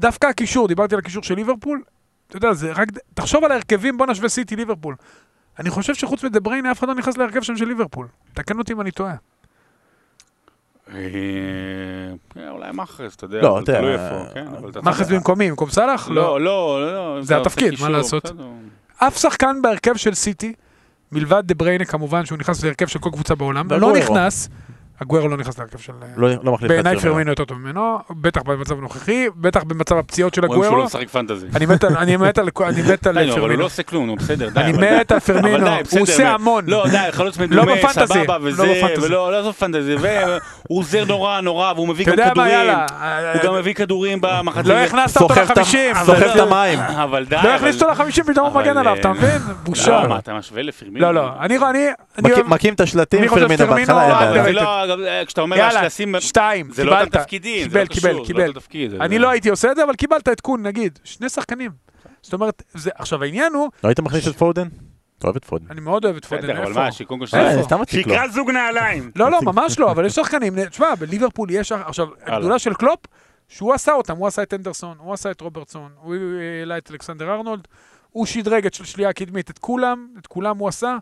[0.00, 1.82] דווקא הקישור, דיברתי על הקישור של ליברפול,
[2.28, 4.94] אתה יודע, זה רק, תחשוב על ההרכבים, בוא נשווה סיטי ליברפול.
[5.58, 8.06] אני חושב שחוץ מדה בריינה אף אחד לא נכנס להרכב שם של ליברפול.
[8.34, 9.14] תקן אותי אם אני טועה.
[10.94, 11.00] אה,
[12.34, 14.46] כן, אולי מאחז, אתה יודע, לא, תלוי אה, איפה, כן,
[14.82, 16.08] מאחז במקומי, במקום סאלח?
[16.08, 17.22] לא, לא, לא.
[17.22, 18.32] זה אתה עושה התפקיד, מה לעשות?
[18.96, 20.52] אף שחקן בהרכב של סיטי,
[21.12, 23.92] מלבד דה בריינה כמובן, שהוא נכנס להרכב של כל קבוצה בעולם, לא.
[23.96, 24.48] נכנס,
[25.00, 25.92] הגוורו לא נכנס להרכב של...
[26.16, 27.12] לא לא מחליף בעיניי את פרמינו.
[27.14, 30.78] פרמינו יותר טוב ממנו, בטח במצב הנוכחי, בטח במצב הפציעות של רואים שהוא הגוורו.
[30.80, 31.46] לא משחק פנטזי.
[31.56, 33.60] אני מת על- אני מת על אני מת על די, נו, אבל הוא פרמינו.
[33.60, 34.60] לא עושה כלום, נו בסדר, די.
[34.60, 36.64] אני מת על פרמינו, הוא עושה המון.
[36.66, 38.62] לא, די, חלוץ לא מדומה, סבבה, לא וזה.
[39.02, 40.38] ולא, לא עזוב פנטזי, והוא
[40.78, 42.86] עוזר נורא נורא, והוא מביא אתה גם כדורים, יאללה.
[43.34, 44.66] הוא גם מביא כדורים במחצית.
[44.66, 45.94] לא הכנסת אותו לחמישים.
[45.94, 46.78] סוחב אבל- את המים.
[46.78, 49.38] אבל די, לא הכניס אותו לחמישים, פתאום הוא מגן עליו, אתה אה, מבין?
[49.64, 49.90] בושה.
[50.02, 51.00] לא, מה, אתה משווה לפרמינו?
[51.00, 51.58] לא, לא, אני.
[52.46, 56.14] מקים את השלטים, פרמינו פרמינו בהתחלה, זה לא, גם, אה, כשאתה אומר יאללה, לשים...
[56.20, 57.22] שתיים, זה לא אותם קיבלת.
[57.22, 58.42] תפקידים, זה לא קיבל, קיבל, קשור, זה קיבל.
[58.42, 58.94] לא אותו תפקיד.
[58.94, 60.98] אני זה- לא הייתי עושה את זה, אבל קיבלת עדכון, נגיד.
[61.04, 61.70] שני שחקנים.
[62.22, 64.68] זאת אומרת, זה- עכשיו העניין הוא, לא היית מכניס את פודן?
[65.18, 65.64] אתה אוהב את פודן.
[65.70, 66.80] אני מאוד אוהב את פודן, בסדר, אבל איפה?
[66.80, 67.36] מה, שקודם כל...
[67.38, 67.62] איפה?
[67.62, 68.12] סתם מציק לו.
[68.14, 69.10] שיקרא זוג נעליים.
[69.16, 73.00] לא, לא, ממש לא, אבל יש שחקנים, תשמע, בליברפול יש, עכשיו, הגדולה של קלופ,
[73.48, 76.14] שהוא עשה אותם, הוא עשה את אנדרסון, הוא עשה את רוברטסון, הוא
[76.60, 77.68] העלה את אלכסנדר ארנולד,
[78.10, 80.96] הוא שדרג את שלישייה הקדמית, את כולם, את כולם הוא עשה,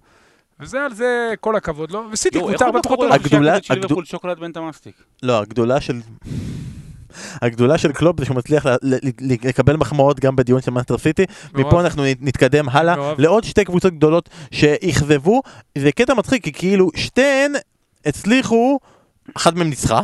[0.60, 3.14] וזה על זה כל הכבוד לו, וסיטי לא, קבוצה הרבה פחות טובה.
[3.14, 4.94] הגדולה- של ליברפול שוקולד מנטה מסטיק?
[5.22, 6.00] לא, הגדולה של...
[7.42, 8.66] הגדולה של קלופ זה שהוא מצליח
[9.42, 11.24] לקבל מחמאות גם בדיון של מנצ'סטר סיטי.
[11.54, 13.12] מפה אנחנו נתקדם הלאה.
[13.18, 15.42] לעוד שתי קבוצות גדולות שאכזבו.
[15.78, 17.52] זה קטע מצחיק כי כאילו שתיהן
[18.06, 18.78] הצליחו,
[19.36, 20.00] אחת מהן ניצחה.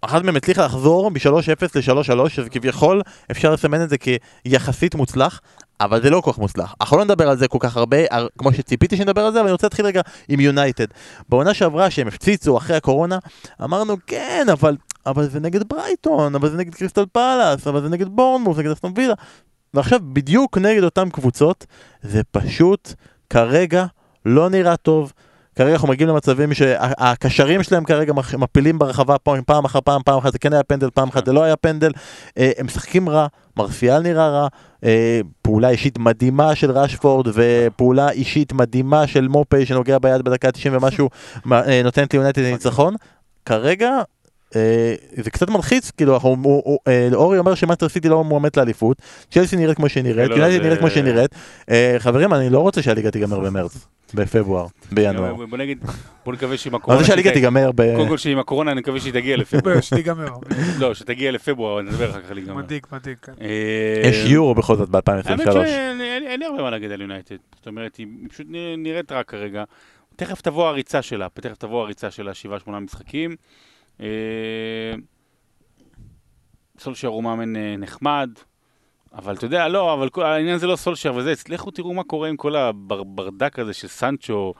[0.00, 5.40] אחת מהן הצליחה לחזור מ-3-0 ל-3-3, שזה כביכול אפשר לסמן את זה כיחסית מוצלח,
[5.80, 6.74] אבל זה לא כל כך מוצלח.
[6.80, 7.96] אנחנו לא נדבר על זה כל כך הרבה,
[8.38, 10.86] כמו שציפיתי שנדבר על זה, אבל אני רוצה להתחיל רגע עם יונייטד.
[11.28, 13.18] בעונה שעברה שהם הפציצו אחרי הקורונה,
[13.64, 14.76] אמרנו כן, אבל,
[15.06, 18.92] אבל זה נגד ברייטון, אבל זה נגד קריסטל פאלאס, אבל זה נגד בורנמוס, נגד אסטון
[18.96, 19.14] וילה.
[19.74, 21.66] ועכשיו בדיוק נגד אותן קבוצות,
[22.02, 22.94] זה פשוט
[23.30, 23.86] כרגע
[24.26, 25.12] לא נראה טוב.
[25.56, 30.32] כרגע אנחנו מגיעים למצבים שהקשרים שלהם כרגע מפילים ברחבה פעם, פעם אחר פעם, פעם אחת
[30.32, 31.90] זה כן היה פנדל, פעם אחת זה לא היה פנדל.
[32.38, 33.26] אה, הם משחקים רע,
[33.60, 34.48] מרסיאל נראה רע,
[34.84, 40.68] אה, פעולה אישית מדהימה של רשפורד ופעולה אישית מדהימה של מופי שנוגע ביד בדקה ה-90
[40.72, 41.10] ומשהו
[41.52, 42.94] אה, נותנת ליונטד ניצחון.
[43.46, 43.90] כרגע
[45.16, 48.96] זה קצת מלחיץ, כאילו, אנחנו, אה, אורי אומר שמאסטר סיטי לא מועמד לאליפות,
[49.30, 51.30] צ'לסי נראית כמו שהיא נראית, לא, יונייטד נראית כמו שהיא נראית.
[51.70, 55.34] אה, חברים, אני לא רוצה שהליגה תיגמר במרץ, בפברואר, בינואר.
[55.34, 55.78] בוא נגיד,
[56.24, 56.98] בוא נקווה שעם אני הקורונה...
[57.00, 57.96] רוצה שהליגה תיגמר ב...
[57.96, 59.80] קודם כל שעם הקורונה אני מקווה שהיא תגיע לפברואר.
[59.80, 60.28] שתיגמר.
[60.78, 62.54] לא, שתגיע לפברואר, נדבר אחר כך להיגמר.
[62.54, 63.16] מדאיג, מדאיג.
[63.22, 63.32] כן.
[63.40, 65.52] אה, יש יורו בכל זאת האמת ב-2023.
[65.52, 67.36] שאין אין- לי הרבה מה להגיד על יונייטד.
[67.56, 68.46] זאת אומרת, היא פשוט
[68.78, 69.64] נראית רע כרגע.
[70.16, 73.36] תכף תבוא הריצה שלה, תכף תבוא הריצה שלה, שבעה, שמונה משחקים.
[74.00, 74.94] אה,
[76.78, 78.30] סולשר הוא מאמן אה, נחמד,
[79.14, 82.28] אבל אתה יודע, לא, אבל כל- העניין זה לא סולשר וזה, לכו תראו מה קורה
[82.28, 84.54] עם כל הברדק הזה של סנצ'ו,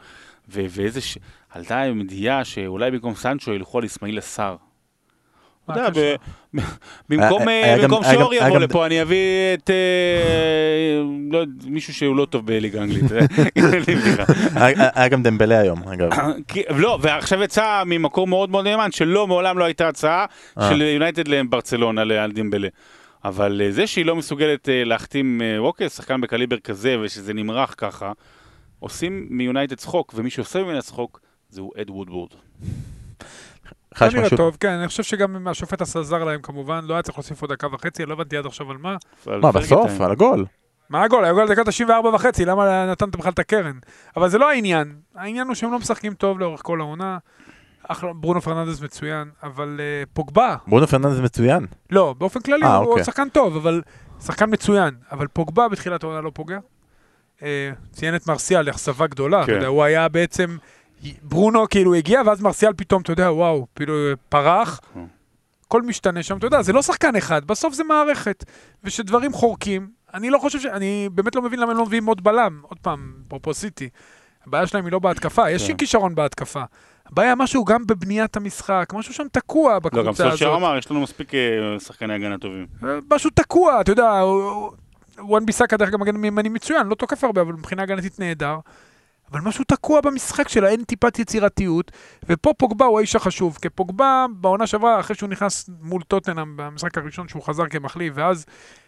[0.49, 1.19] ואיזה, ש...
[1.51, 4.57] עלתה ידיעה שאולי במקום סנצ'ו ילכו על אסמאעיל עשר.
[5.73, 6.17] אתה יודע,
[7.09, 7.77] במקום, אה,
[8.13, 13.05] שאור היה יבוא לפה, אני אביא את אה, לא מישהו שהוא לא טוב בליגה האנגלית.
[14.95, 16.11] היה גם דמבלה היום, אגב.
[16.83, 20.25] לא, ועכשיו יצא ממקום מאוד מאוד נאמן, שלא, מעולם לא הייתה הצעה
[20.59, 20.69] אה.
[20.71, 22.69] של יונייטד לברצלונה, על דימבלה.
[23.25, 27.75] אבל אה, זה שהיא לא מסוגלת אה, להחתים אה, ווקר, שחקן בקליבר כזה, ושזה נמרח
[27.77, 28.13] ככה,
[28.79, 32.31] עושים מיונייטד צחוק, ומי שעושה ממנה צחוק, זהו אד וודוורד.
[33.95, 36.95] לך יש משהו- טוב, כן, אני חושב שגם אם השופט עשה זר להם כמובן, לא
[36.95, 38.97] היה צריך להוסיף עוד דקה וחצי, לא הבנתי עד עכשיו על מה.
[39.27, 40.01] מה, בסוף?
[40.01, 40.47] על הגול.
[40.91, 41.25] מה הגול?
[41.25, 43.79] היה גול דקה 94 וחצי, למה נתנת בכלל את הקרן?
[44.17, 44.95] אבל זה לא העניין.
[45.15, 47.19] העניין הוא שהם לא משחקים טוב לאורך כל העונה.
[47.89, 51.67] אחלה, ברונו פרננדס מצוין, אבל אה, פוגבה, ברונו פרננדס מצוין.
[51.91, 53.05] לא, באופן כללי אה, הוא, הוא אוקיי.
[53.05, 53.83] שחקן טוב, אבל
[54.21, 54.95] שחקן מצוין.
[55.13, 56.59] אבל פוגבה בתחילת העונה לא פוגע.
[57.39, 57.43] אה,
[57.93, 59.53] ציין את מרסיאל, אכזבה גדולה, אתה כן.
[59.53, 60.57] יודע, הוא היה בעצם,
[61.23, 63.95] ברונו כאילו הגיע, ואז מרסיאל פתאום, אתה יודע, וואו, כאילו
[64.29, 64.81] פרח.
[64.95, 65.01] כן.
[65.67, 68.45] הכל משתנה שם, אתה יודע, זה לא שחקן אחד, בסוף זה מערכת.
[68.85, 70.67] ושדברים חורקים, אני לא חושב ש...
[70.67, 72.61] אני באמת לא מבין למה הם לא מביאים עוד בלם.
[72.63, 73.89] עוד פעם, אפרופו סיטי.
[74.47, 75.69] הבעיה שלהם היא לא בהתקפה, יש כן.
[75.69, 76.63] לי כישרון בהתקפה.
[77.07, 80.39] הבעיה משהו גם בבניית המשחק, משהו שם תקוע לא, גם בקבוצה הזאת.
[80.39, 82.67] סולשר אמר, יש לנו מספיק אה, שחקני הגנה טובים.
[83.11, 84.23] משהו תקוע, אתה יודע,
[85.19, 88.57] וואן ביסאקה דרך אגב מגן ימני מצוין, לא תוקף הרבה, אבל מבחינה הגנתית נהדר.
[89.33, 91.93] אבל משהו תקוע במשחק שלה, אין טיפת יצירתיות,
[92.29, 96.99] ופה פוגבה הוא האיש החשוב, כי פוגבה בעונה שעברה, אחרי שהוא נכנס מול טוטנאם במשחק
[96.99, 98.47] הראשון שהוא חזר כמחליף, ואז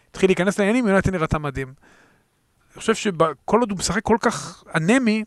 [0.09, 1.67] התחיל להיכנס לעניינים, יונתן נראתה מדהים.
[1.67, 5.23] אני חושב שכל עוד הוא משחק כל כך אנמי,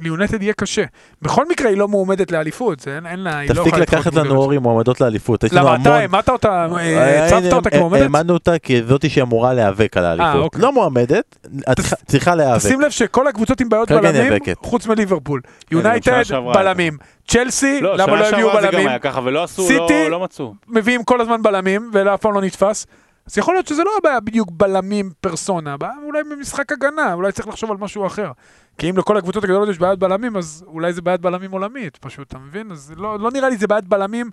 [0.00, 0.82] ליונטד יהיה קשה.
[1.22, 4.06] בכל מקרה היא לא מועמדת לאליפות, זה אין, אין לה, היא לא תפסיק יכולה להתחרות
[4.06, 4.34] לקחת לנו.
[4.36, 5.44] אורי מועמדות לאליפות.
[5.52, 5.80] למה המון...
[5.80, 8.02] אתה העמדת אותה, אה, אה, הצבת הנה, אותה אה, כמועמדת?
[8.02, 10.42] העמדנו אותה כזאתי שאמורה להיאבק על האליפות.
[10.42, 10.62] אוקיי.
[10.62, 11.36] לא מועמדת,
[11.72, 12.60] את תס- צריכה להיאבק.
[12.68, 14.56] שים לב שכל הקבוצות עם בעיות בלמים, נאבקת.
[14.60, 15.40] חוץ מליברפול.
[15.70, 16.22] יונייטד,
[16.54, 16.96] בלמים.
[17.28, 18.88] צ'לסי, לא, למה לא שנה הביאו שעברה זה גם בלמים?
[18.88, 19.88] היה ככה, ולא עשו, לא-
[20.28, 20.42] סיטי-.
[20.68, 22.86] מביאים כל הזמן בלמים, ואף פעם לא נתפס.
[23.26, 27.48] אז יכול להיות שזה לא הבעיה בדיוק בלמים פרסונה, הבעיה אולי במשחק הגנה, אולי צריך
[27.48, 28.30] לחשוב על משהו אחר.
[28.78, 32.28] כי אם לכל הקבוצות הגדולות יש בעיית בלמים, אז אולי זה בעיית בלמים עולמית, פשוט,
[32.28, 32.72] אתה מבין?
[32.72, 34.30] אז לא, לא נראה לי זה בעיית בלמים,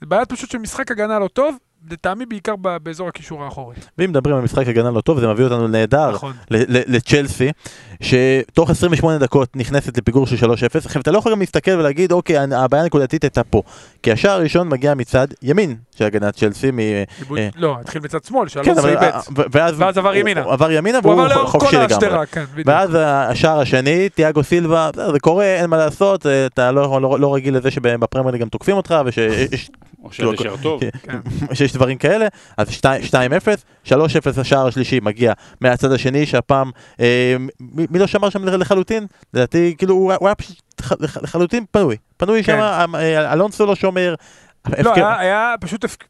[0.00, 1.56] זה בעיית פשוט של משחק הגנה לא טוב,
[1.90, 3.76] לטעמי בעיקר באזור הקישור האחורי.
[3.98, 6.32] ואם מדברים על משחק הגנה לא טוב, זה מביא אותנו נהדר נכון.
[6.66, 7.52] לצ'לסי,
[8.00, 10.50] שתוך 28 דקות נכנסת לפיגור של 3-0.
[10.84, 13.62] עכשיו, אתה לא יכול גם להסתכל ולהגיד, אוקיי, הבעיה הנקודתית הייתה פה.
[14.02, 16.78] כי השער הראשון מגיע מצד ימין של הגנת צ'לסי, מ...
[16.80, 17.04] אה.
[17.56, 19.10] לא, התחיל מצד שמאל, כן, שאלונסו אבל- איבד.
[19.38, 20.42] ו- ואז ואז עבר ימינה.
[20.42, 22.26] הוא עבר ימינה והוא חופשי לגמרי.
[22.26, 22.44] כן.
[22.66, 27.34] ואז השער השני, תיאגו סילבה, זה קורה, אין מה לעשות, אה, אתה לא, לא, לא
[27.34, 29.18] רגיל לזה שבפרמייר גם תוקפים אותך, וש-
[30.04, 30.80] או שזה כאילו, שער טוב.
[31.02, 31.18] כן.
[31.54, 32.26] שיש דברים כאלה,
[32.56, 33.12] אז 2-0,
[33.84, 33.92] 3-0
[34.40, 36.70] השער השלישי מגיע מהצד השני, שהפעם,
[37.00, 37.36] אה,
[37.90, 39.06] מי, לא שמר שם לחלוטין?
[39.34, 40.62] לדעתי, כאילו, הוא, היה- הוא היה פשוט
[41.22, 41.96] לחלוטין פנוי.
[42.16, 42.58] פנוי כן.
[42.86, 44.14] שם, אה, אלונסו לא שומר.
[44.68, 46.04] לא, הפקר- היה, היה פשוט הפק...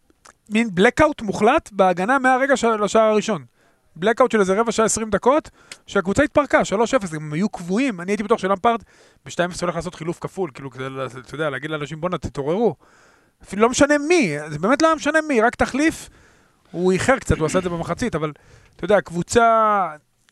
[0.50, 3.44] מין blackout מוחלט בהגנה מהרגע של השער הראשון.
[4.00, 5.50] blackout של איזה רבע שעה 20 דקות,
[5.86, 6.72] שהקבוצה התפרקה, 3-0,
[7.16, 8.82] הם היו קבועים, אני הייתי בטוח שלמפרד
[9.26, 10.84] ב-2-0 הולך לעשות חילוף כפול, כאילו כדי,
[11.26, 12.74] אתה יודע, להגיד לאנשים בואנה תתעוררו.
[13.44, 16.08] אפילו לא משנה מי, זה באמת לא משנה מי, רק תחליף.
[16.70, 18.32] הוא איחר קצת, הוא עשה את זה במחצית, אבל
[18.76, 19.86] אתה יודע, הקבוצה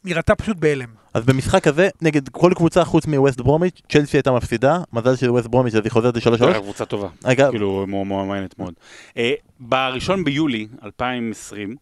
[0.05, 0.89] נראתה פשוט בהלם.
[1.15, 5.47] אז במשחק הזה, נגד כל קבוצה חוץ מווסט ברומיץ', צ'לסי הייתה מפסידה, מזל של ווסט
[5.47, 6.45] ברומיץ' אז היא חוזרת ל-3-3.
[6.45, 7.09] הייתה קבוצה טובה.
[7.25, 8.75] רגע, כאילו, מו- מו- מעניינת מאוד.
[9.17, 11.77] אה, בראשון ביולי 2020,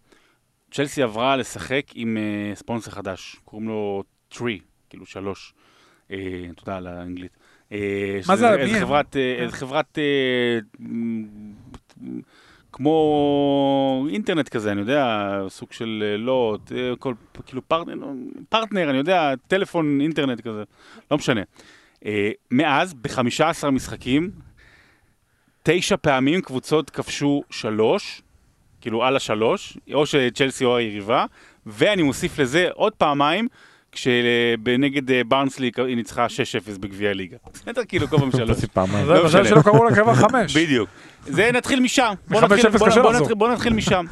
[0.70, 4.58] צ'לסי עברה לשחק עם אה, ספונסר חדש, קוראים לו Three,
[4.90, 5.54] כאילו שלוש,
[6.10, 6.16] אה,
[6.56, 7.36] תודה על האנגלית.
[8.28, 8.80] מה זה, איזה מי הם?
[8.80, 9.16] חברת,
[12.72, 17.14] אה, אה, כמו אינטרנט כזה, אני יודע, סוג של אה, אה, כל,
[17.46, 18.06] כאילו פרטנר,
[18.48, 20.62] פרטנר, אני יודע, טלפון אינטרנט כזה,
[21.10, 21.42] לא משנה.
[22.06, 24.30] אה, מאז, ב-15 משחקים,
[25.62, 28.22] תשע פעמים קבוצות כבשו שלוש,
[28.80, 31.26] כאילו על השלוש, או שצ'לסי או היריבה,
[31.66, 33.48] ואני מוסיף לזה עוד פעמיים,
[33.92, 36.26] כשנגד אה, ברנסלי היא ניצחה
[36.76, 37.36] 6-0 בגביע הליגה.
[37.54, 38.58] בסדר, כאילו כל פעם שלוש.
[38.76, 39.44] לא מזל משנה.
[39.44, 40.56] שלא קראו לה קרבה חמש.
[40.56, 40.88] בדיוק.
[41.26, 42.12] זה נתחיל משם.
[42.28, 42.52] בוא מ- 5-0
[43.52, 44.04] נתחיל- משם.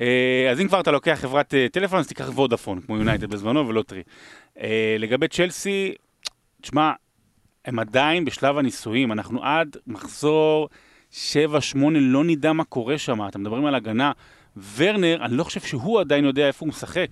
[0.00, 3.68] אה, אז אם כבר אתה לוקח חברת אה, טלפון, אז תיקח וודאפון, כמו יונייטד בזמנו,
[3.68, 4.02] ולא טרי.
[4.98, 5.92] לגבי צ'לסי,
[6.62, 6.92] תשמע,
[7.64, 10.68] הם עדיין בשלב הניסויים, אנחנו עד מחזור
[11.12, 11.14] 7-8,
[11.92, 14.12] לא נדע מה קורה שם, אתם מדברים על הגנה.
[14.76, 17.06] ורנר, אני לא חושב שהוא עדיין יודע איפה הוא משחק.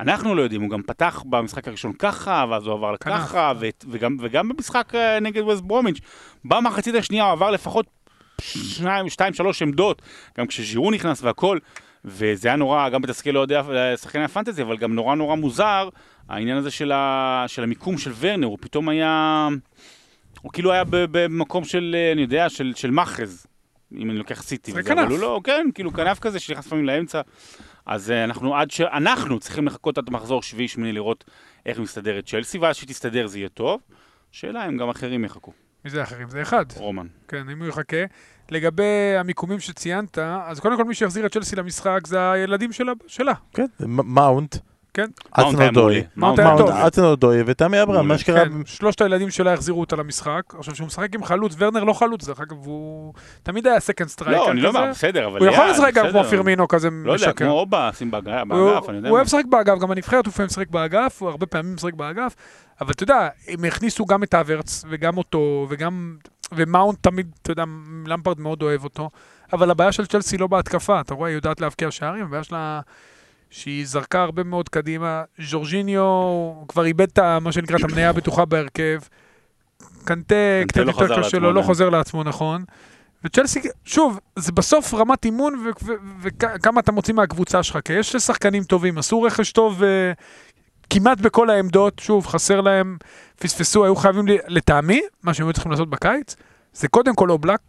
[0.00, 3.14] אנחנו לא יודעים, הוא גם פתח במשחק הראשון ככה, ואז הוא עבר כנף.
[3.14, 6.00] לככה, ו- וגם, וגם במשחק אה, נגד ווסט ברומיץ',
[6.44, 7.86] במחצית השנייה הוא עבר לפחות
[8.40, 10.02] שניים, שתיים, שלוש עמדות,
[10.38, 11.58] גם כשז'ירו נכנס והכל,
[12.04, 13.54] וזה היה נורא, גם מתסכל לאוהדי
[14.00, 15.88] שחקני הפנטזי, אבל גם נורא נורא מוזר,
[16.28, 19.48] העניין הזה של, ה, של המיקום של ורנר, הוא פתאום היה,
[20.42, 23.46] הוא כאילו היה במקום של, אה, אני יודע, של, של מאחז,
[23.96, 25.10] אם אני לוקח סיטי, זה וזה, אבל כנף.
[25.10, 27.20] הוא לא, כן, כאילו כנף כזה שנכנס לפעמים לאמצע,
[27.88, 28.80] אז אה, אנחנו עד ש...
[28.80, 31.24] אנחנו צריכים לחכות עד מחזור שביעי-שמיני לראות
[31.66, 33.80] איך מסתדרת צ'לסי, ואז שתסתדר זה יהיה טוב.
[34.32, 35.52] שאלה אם גם אחרים יחכו.
[35.84, 36.30] מי זה אחרים?
[36.30, 36.64] זה אחד.
[36.76, 37.06] רומן.
[37.28, 38.04] כן, אם הוא יחכה.
[38.50, 42.92] לגבי המיקומים שציינת, אז קודם כל מי שהחזיר את צ'לסי למשחק זה הילדים שלה.
[43.06, 43.32] שלה.
[43.54, 44.56] כן, מאונט
[44.94, 45.06] כן?
[46.86, 48.08] הדסון אודוי ותמי אברהם.
[48.08, 48.44] מה שקרה...
[48.44, 50.42] כן, שלושת הילדים שלה החזירו אותה למשחק.
[50.58, 53.12] עכשיו, כשהוא משחק עם חלוץ, ורנר לא חלוץ, דרך אגב, הוא
[53.42, 54.90] תמיד היה second striker לא, אני לא אומר.
[54.90, 55.38] בסדר, אבל...
[55.38, 56.24] הוא יכול לשחק גם כמו.
[56.24, 57.44] פירמינו כזה לא יודע, משקר.
[57.44, 59.08] כמו אובה, שים באגף, אני יודע הוא.
[59.08, 62.34] אוהב לשחק באגף, גם הנבחרת הוא לפעמים משחק באגף, הוא הרבה פעמים משחק באגף,
[62.80, 66.16] אבל אתה יודע, הם הכניסו גם את האברץ, וגם אותו, וגם...
[66.52, 67.64] ומאונט תמיד, אתה יודע,
[68.06, 69.10] למפרד מאוד אוהב אותו,
[69.52, 72.80] אבל הבעיה של צ'לסי לא בהתקפה, אתה רואה, היא יודעת להבקיע שערים, הבעיה שלה...
[73.50, 75.22] שהיא זרקה הרבה מאוד קדימה.
[75.38, 76.04] ז'ורג'יניו
[76.68, 78.98] כבר איבד את מה שנקרא את המניה הבטוחה בהרכב.
[80.04, 80.34] קנטה,
[80.68, 81.66] קצת לא יותר קשה לעצמו לו, לא עדיין.
[81.66, 82.64] חוזר לעצמו נכון.
[83.24, 88.16] וצ'לסי, שוב, זה בסוף רמת אימון ו- ו- וכמה אתה מוציא מהקבוצה שלך, כי יש
[88.16, 90.12] שחקנים טובים, עשו רכש טוב אה,
[90.90, 92.96] כמעט בכל העמדות, שוב, חסר להם,
[93.38, 96.36] פספסו, היו חייבים, לטעמי, מה שהם היו צריכים לעשות בקיץ,
[96.72, 97.60] זה קודם כל אובלק,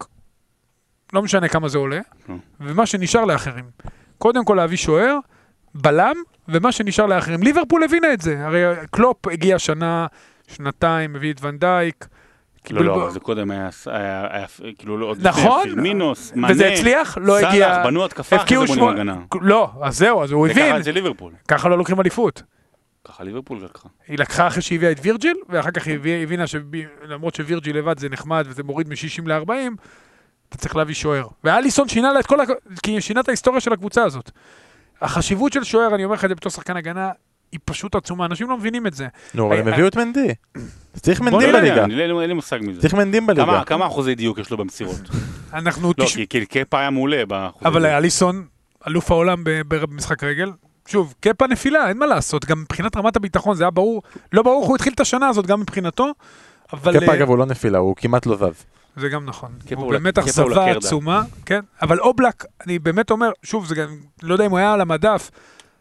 [1.12, 2.36] לא משנה כמה זה עולה, כן.
[2.60, 3.64] ומה שנשאר לאחרים.
[4.18, 5.18] קודם כל להביא שוער,
[5.74, 6.16] בלם,
[6.48, 7.42] ומה שנשאר לאחרים.
[7.42, 10.06] ליברפול הבינה את זה, הרי קלופ הגיע שנה,
[10.48, 12.06] שנתיים, הביא את ונדייק.
[12.10, 13.68] לא, קיבל לא, אבל זה קודם היה,
[14.78, 15.62] כאילו, לא, נכון.
[15.62, 17.18] פירמינו, מאנה, וזה הצליח?
[17.20, 17.84] לא סאלח, הגיע...
[17.84, 19.16] בנו התקפה, אחרי זה בונים הגנה.
[19.40, 21.32] לא, אז זהו, אז הוא זה הבין, אצל ליברפול.
[21.48, 22.42] ככה לא לוקחים אליפות.
[23.04, 23.88] ככה ליברפול לקחה.
[24.08, 28.08] היא לקחה אחרי שהיא הביאה את וירג'יל, ואחר כך היא הבינה שלמרות שווירג'יל לבד זה
[28.08, 29.50] נחמד וזה מוריד מ-60 ל-40,
[30.48, 31.26] אתה צריך להביא שוער.
[31.44, 32.44] ואליסון שינה לה את כל ה...
[32.82, 34.30] כי שינה את ההיסטוריה של הקבוצה הזאת.
[35.02, 37.10] החשיבות של שוער, אני אומר לך את זה בתור שחקן הגנה,
[37.52, 39.06] היא פשוט עצומה, אנשים לא מבינים את זה.
[39.34, 40.28] נו, אבל הם אה, הביאו את מנדי.
[40.96, 41.84] צריך מנדים בליגה.
[41.84, 42.80] אני- אין לי- מושג מזה.
[42.80, 43.62] צריך מנדים בליגה.
[43.66, 45.00] כמה- אחוזי דיוק יש לו במסירות?
[45.54, 45.92] אנחנו...
[45.98, 47.86] לא, כי- קפה היה מעולה באחוזי אבל.
[47.86, 48.44] אליסון,
[48.88, 50.50] אלוף העולם במשחק רגל,
[50.88, 54.60] שוב, קפה נפילה, אין מה לעשות, גם מבחינת רמת הביטחון, זה היה ברור, לא ברור
[54.60, 56.12] איך הוא התחיל את השנה הזאת, גם מבחינתו,
[56.72, 57.00] אבל...
[57.00, 58.64] קפה אה, אגב הוא לא נפילה, הוא כמעט לא זז.
[58.96, 59.50] זה גם נכון.
[59.76, 60.70] הוא באמת אכזבה.
[60.70, 63.88] עצומה, כן, אבל אובלק, אני באמת אומר, שוב, זה גם,
[64.22, 65.30] לא יודע אם הוא היה על המדף,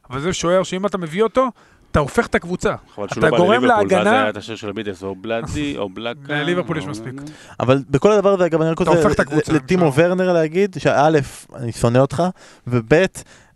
[0.09, 1.47] אבל זה שוער שאם אתה מביא אותו,
[1.91, 2.75] אתה הופך את הקבוצה.
[2.95, 5.15] חבל שהוא אתה לא בא גורם לליברפול, ואז להגנה- היה את השיר של הביטלס, או
[5.15, 6.19] בלאדי, או בלאקה.
[6.33, 7.13] לליברפול יש מספיק.
[7.59, 9.09] אבל בכל הדבר הזה, אגב, אני רק רוצה
[9.53, 10.05] לטימו בסדר.
[10.09, 11.09] ורנר להגיד, שא',
[11.55, 12.23] אני שונא אותך,
[12.67, 12.93] וב',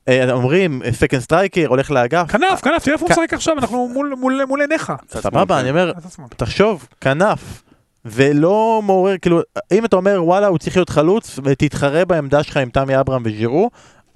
[0.08, 2.32] אה, אומרים, second striker, הולך לאגף.
[2.32, 4.94] כנף, כנף, תראה איפה הוא משחק עכשיו, אנחנו מול- מול מול עיניך.
[5.10, 5.60] סבבה.
[5.60, 5.92] אני אומר.
[6.38, 7.64] תחשוב, כנף.
[8.08, 9.42] זה לא מעורר, כאילו,
[9.72, 13.70] אם אתה אומר וואלה הוא צריך להיות חלוץ ותתחרה בעמדה שלך עם תמי אברהם וז'ירו,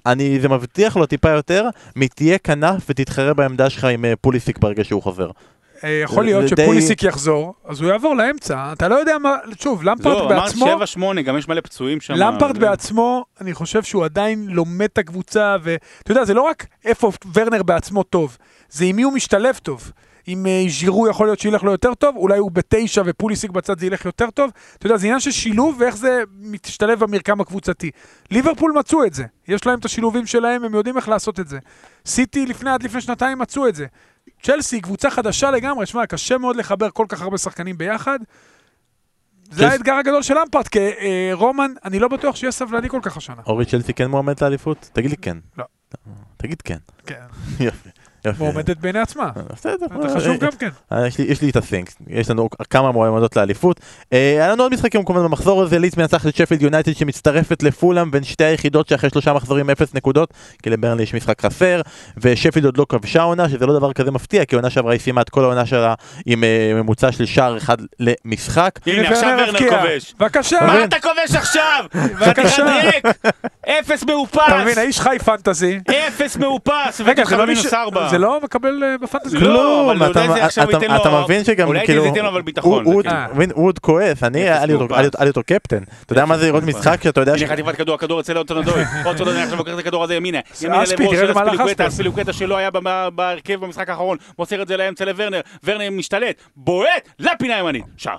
[0.06, 4.84] אני, זה מבטיח לו טיפה יותר מתהיה כנף ותתחרה בעמדה שלך עם אה, פוליסיק ברגע
[4.84, 5.30] שהוא חוזר.
[5.84, 9.36] אה, יכול להיות זה די- שפוליסיק יחזור, אז הוא יעבור לאמצע, אתה לא יודע מה,
[9.62, 11.14] שוב, למפרד לא, אמר בעצמו...
[11.16, 12.14] 7-8, גם יש מלא פצועים שם.
[12.14, 16.66] למפרד זה- בעצמו, אני חושב שהוא עדיין לומד את הקבוצה, ואתה יודע, זה לא רק
[16.86, 18.38] איפה ורנר בעצמו טוב,
[18.70, 19.92] זה עם מי הוא משתלב טוב.
[20.28, 23.86] אם אה, ז'ירו יכול להיות שילך לו יותר טוב, אולי הוא בתשע ופוליסיק בצד זה
[23.86, 24.52] ילך יותר טוב.
[24.78, 27.92] אתה יודע, זה עניין של שילוב ואיך זה משתלב במרקם הקבוצתי.
[28.32, 31.60] ליברפול מצאו את זה, יש להם את השילובים שלהם, הם יודעים איך לעשות את זה.
[32.06, 33.86] סיטי לפני, עד לפני שנתיים מצאו את זה.
[34.44, 38.20] צ'לסי, קבוצה חדשה לגמרי, שמע, קשה מאוד לחבר כל כך הרבה שחקנים ביחד.
[39.52, 43.18] זה האתגר הגדול של אמפרט, כי אה, רומן, אני לא בטוח שיהיה סבלני כל כך
[43.18, 43.42] השנה.
[43.46, 44.90] אורי צ'לסי כן מועמד לאליפות?
[44.94, 45.38] תגיד לי כן.
[45.58, 45.66] לא.
[46.38, 46.78] תגיד כן.
[47.06, 47.26] כן.
[47.66, 47.90] יופי.
[48.26, 48.44] יופי.
[48.44, 49.24] מועמדת בעיני עצמה.
[49.38, 49.86] אה, בסדר.
[50.02, 50.70] זה חשוב גם כן.
[50.92, 53.80] אה, יש לי, את הסינק, יש לנו כמה מועמדות לאליפות.
[54.14, 58.12] אה, היה לנו עוד משחקים כמובן במחזור הזה, ליץ מנצח את שפילד יונייטד שמצטרפת לפולאם
[58.12, 61.82] בין שתי היחידות שאחרי שלושה מחזורים אפס נקודות, כי לברנלי יש משחק חסר,
[62.18, 65.22] ושפילד עוד לא כבשה עונה, שזה לא דבר כזה מפתיע, כי עונה שעברה היא סיימה
[65.22, 65.94] את כל העונה שלה
[66.26, 68.80] עם אה, ממוצע של שער אחד למשחק.
[68.86, 69.70] הנה, עכשיו ורנר.
[69.70, 70.14] כובש.
[70.20, 70.60] בבקשה.
[70.68, 71.86] מה אתה כובש עכשיו?
[72.22, 72.90] בבקשה.
[73.68, 74.40] אפס אתה מאופס!
[74.62, 75.80] מבין, האיש חי פנטזי.
[76.08, 77.02] אפס מאופס!
[77.06, 78.07] רגע, זה לא.
[78.10, 79.38] זה לא מקבל אה, בפנטזי?
[79.38, 83.04] לא, כלום, אבל אתה- מבין שגם אולי כאילו, זה ייתן לו אבל ביטחון, הוא-
[83.54, 87.38] עוד כועס, אני, היה לי אותו- קפטן, אתה יודע מה זה לראות משחק שאתה יודע
[87.38, 87.42] ש...
[87.42, 88.84] הנה חטיפת כדור, הכדור אצל אוטון אדוי.
[89.06, 90.40] אוטון אדוי עכשיו לוקח את הכדור הזה ימינה.
[90.62, 91.88] ימינה לראש של אספיליקווטה, אספי.
[91.88, 92.70] אספיליקווטה שלא היה
[93.16, 94.18] בהרכב במשחק האחרון.
[94.40, 96.88] מוסר את זה לאמצע לוורנר, ורנר משתלט, בועט,
[97.20, 97.84] לפינה הימנית.
[97.98, 98.18] שער.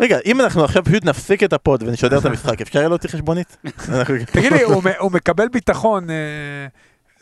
[0.00, 3.56] רגע, אם אנחנו עכשיו פשוט נפסיק את הפוד ונשדר את המשחק, אפשר יהיה להוציא חשבונית?
[3.88, 4.62] אנחנו- תגיד לי,
[4.98, 6.14] הוא מקבל ביטחון, אה,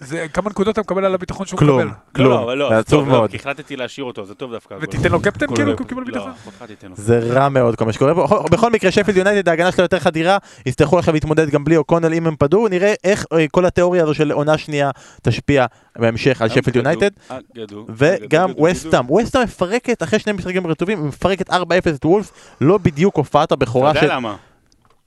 [0.00, 1.90] זה- כמה נקודות אתה מקבל על הביטחון שהוא כלום, מקבל?
[2.14, 3.30] כלום, לא, אבל לא, זה עצוב טוב מאוד.
[3.30, 4.76] כי החלטתי להשאיר אותו, זה טוב דווקא.
[4.80, 5.76] ותיתן לו קפטן כאילו.
[5.76, 6.28] כי הוא קיבל ביטחון?
[6.28, 6.94] לא, אותך תיתן לו.
[6.96, 8.44] זה רע מאוד כל מה שקורה פה.
[8.50, 12.26] בכל- מקרה שפילד יונייטד ההגנה שלה יותר חדירה, יצטרכו עכשיו להתמודד גם בלי אוקונל אם
[12.26, 14.90] הם פדו, נראה איך אה, כל התיאוריה הזו של עונה שנייה
[15.22, 15.66] תשפיע
[15.98, 17.10] בהמשך על שפילד יונייטד.
[17.28, 21.54] אגדו, וגם אגדו, ווסטאם, ווסטאם מפרקת אחרי שני משחקים רטובים, מפרקת 4-0
[21.94, 24.12] את וולפס, לא בדיוק הופעת אתה הבכורה יודע של...
[24.12, 24.36] למה?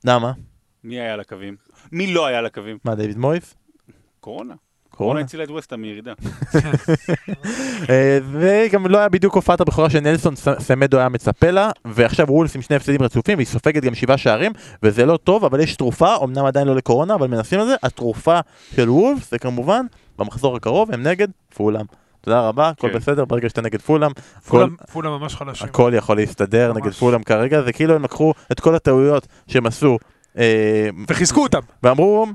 [0.05, 0.31] למה?
[0.83, 1.55] מי היה על הקווים?
[1.91, 2.77] מי לא היה על הקווים?
[2.85, 3.55] מה, דיוויד מויס?
[4.19, 4.53] קורונה.
[4.97, 5.19] קורונה?
[5.19, 6.13] הצילה את ווסטהאם מירידה.
[7.89, 12.61] אה, וגם לא היה בדיוק הופעת הבכורה שנלסון סמדו היה מצפה לה, ועכשיו וולס עם
[12.61, 14.51] שני הפסדים רצופים, והיא סופגת גם שבעה שערים,
[14.83, 18.39] וזה לא טוב, אבל יש תרופה, אמנם עדיין לא לקורונה, אבל מנסים על זה, התרופה
[18.75, 19.85] של וולס זה כמובן,
[20.19, 21.85] במחזור הקרוב הם נגד פולאם.
[22.21, 22.95] תודה רבה, הכל כן.
[22.95, 24.11] בסדר, ברגע שאתה נגד פולאם-
[24.91, 25.67] פולאם ממש חלשים.
[25.67, 26.81] הכל יכול להסתדר ממש.
[26.83, 29.97] נגד פולאם כרגע, זה כאילו הם לקחו את כל הטעויות שהם עשו,
[30.37, 31.59] אה, וחיזקו אותם.
[31.83, 32.25] ואמרו,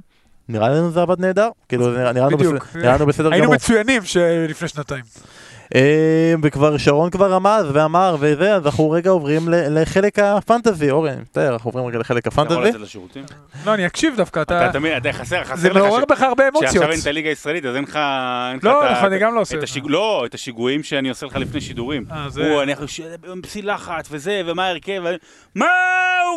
[0.48, 2.38] נראה לנו זה עבד נהדר, כאילו נראה לנו.
[2.38, 3.54] בסדר- בסדר היינו גמור.
[3.54, 5.04] מצוינים שלפני שנתיים.
[5.74, 5.80] אה,
[6.42, 11.52] וכבר שרון כבר רמז ואמר וזה, אז אנחנו רגע עוברים ל- לחלק הפנטזי, אורן, מצטער,
[11.52, 12.68] אנחנו עוברים רגע לחלק אתה יכול הפנטזי.
[12.68, 13.24] לצאת לשירותים?
[13.66, 14.64] לא, אני אקשיב דווקא, אתה...
[14.64, 16.72] אתה תמיד, אתה חסר, חסר זה לך מעורר ש- בך הרבה אמוציות.
[16.72, 17.96] שעכשיו אין את הליגה הישראלית, אז אין לך...
[18.50, 19.60] אין לך לא, נכון, אני גם לא עושה את.
[19.60, 19.80] זה.
[19.84, 22.04] לא, את השיגועים שאני עושה לך לפני שידורים.
[22.12, 22.72] אה, זה- הוא, אני
[23.42, 25.14] פסיל לחץ וזה, ומה ההרכב, ו-
[25.54, 25.66] מה,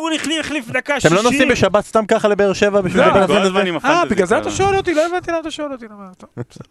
[0.00, 1.06] הוא החליף- דקה שישית.
[1.12, 4.38] אתם לא נוסעים בשבת סתם ככה לבאר שבע בשביל לא, אה, בגלל זה.
[4.38, 4.94] אתה שואל אותי?
[4.94, 5.86] לא הבנתי למה אתה שואל אותי.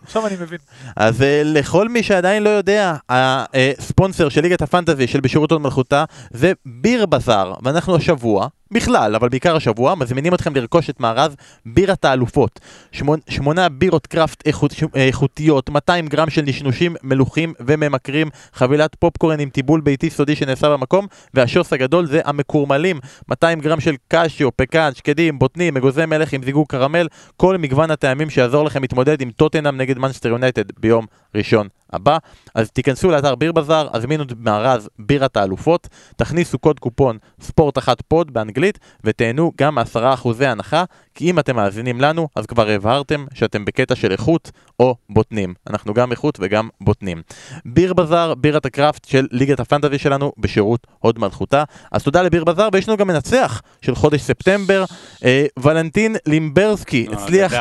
[0.03, 0.57] עכשיו אני מבין.
[0.95, 6.03] אז אה, לכל מי שעדיין לא יודע, הספונסר של ליגת הפנטזי של בשירות הוד מלכותה
[6.31, 11.35] זה ביר בזאר, ואנחנו השבוע, בכלל, אבל בעיקר השבוע, מזמינים אתכם לרכוש את מארז
[11.65, 12.59] בירת האלופות.
[12.91, 19.49] שמונ, שמונה בירות קראפט איכות, איכותיות, 200 גרם של נשנושים מלוחים וממכרים, חבילת פופקורן עם
[19.49, 22.99] טיבול ביתי סודי שנעשה במקום, והשוס הגדול זה המקורמלים,
[23.29, 28.29] 200 גרם של קשיו, פקאן, שקדים, בוטנים, אגוזי מלך עם זיגוג קרמל, כל מגוון הטעמים
[28.29, 32.17] שיעזור לכם להתמודד עם טוטנאם נגד מנצ'סטר יונייטד ביום ראשון הבא.
[32.55, 38.01] אז תיכנסו לאתר ביר בזאר, הזמינו את מארז בירת האלופות, תכניסו קוד קופון ספורט אחת
[38.01, 40.83] pod באנגלית, ותהנו גם מעשרה אחוזי הנחה,
[41.15, 45.53] כי אם אתם מאזינים לנו, אז כבר הבהרתם שאתם בקטע של איכות או בוטנים.
[45.69, 47.21] אנחנו גם איכות וגם בוטנים.
[47.65, 51.63] ביר בזאר, בירת הקראפט של ליגת הפנטזי שלנו בשירות הוד מלכותה.
[51.91, 54.85] אז תודה לביר בזאר, ויש לנו גם מנצח של חודש ספטמבר,
[55.25, 57.53] אה, ולנטין לימברסקי, אה, הצליח...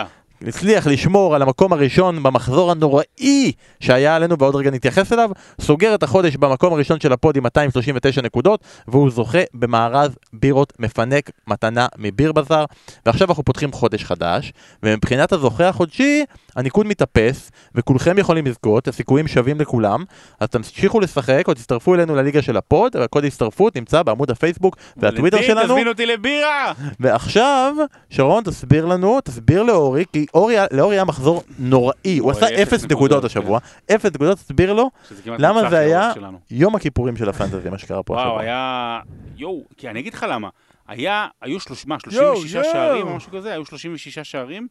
[0.48, 5.30] הצליח לשמור על המקום הראשון במחזור הנוראי שהיה עלינו ועוד רגע נתייחס אליו,
[5.60, 10.72] סוגר את החודש במקום הראשון של ה pod עם 239 נקודות והוא זוכה במארז בירות
[10.78, 12.64] מפנק מתנה מביר בזאר.
[13.06, 16.24] ועכשיו אנחנו פותחים חודש חדש ומבחינת הזוכה החודשי
[16.56, 20.04] הניקוד מתאפס וכולכם יכולים לזכות, הסיכויים שווים לכולם
[20.40, 25.42] אז תמשיכו לשחק או תצטרפו אלינו לליגה של הפוד והקוד הצטרפות נמצא בעמוד הפייסבוק והטוויטר
[25.42, 26.72] שלנו תזמין אותי לבירה!
[27.00, 27.74] ועכשיו,
[28.10, 32.90] שרון, תסביר לנו, תסביר לאורי, כי אורי, לאורי היה מחזור נוראי, הוא עשה אפס נקודות,
[32.90, 33.58] נקודות השבוע,
[33.94, 34.90] אפס נקודות, תסביר לו
[35.26, 36.12] למה זה היה.
[36.50, 38.42] יום הכיפורים של הפנטזי, מה שקרה פה וואו, השבוע.
[38.42, 39.00] היה...
[39.36, 40.48] יואו, כי אני אגיד לך למה.
[40.88, 42.64] היה, היו שלוש, מה, יואו, 36 יואו.
[42.72, 43.52] שערים או משהו כזה?
[43.52, 44.68] היו 36 שערים,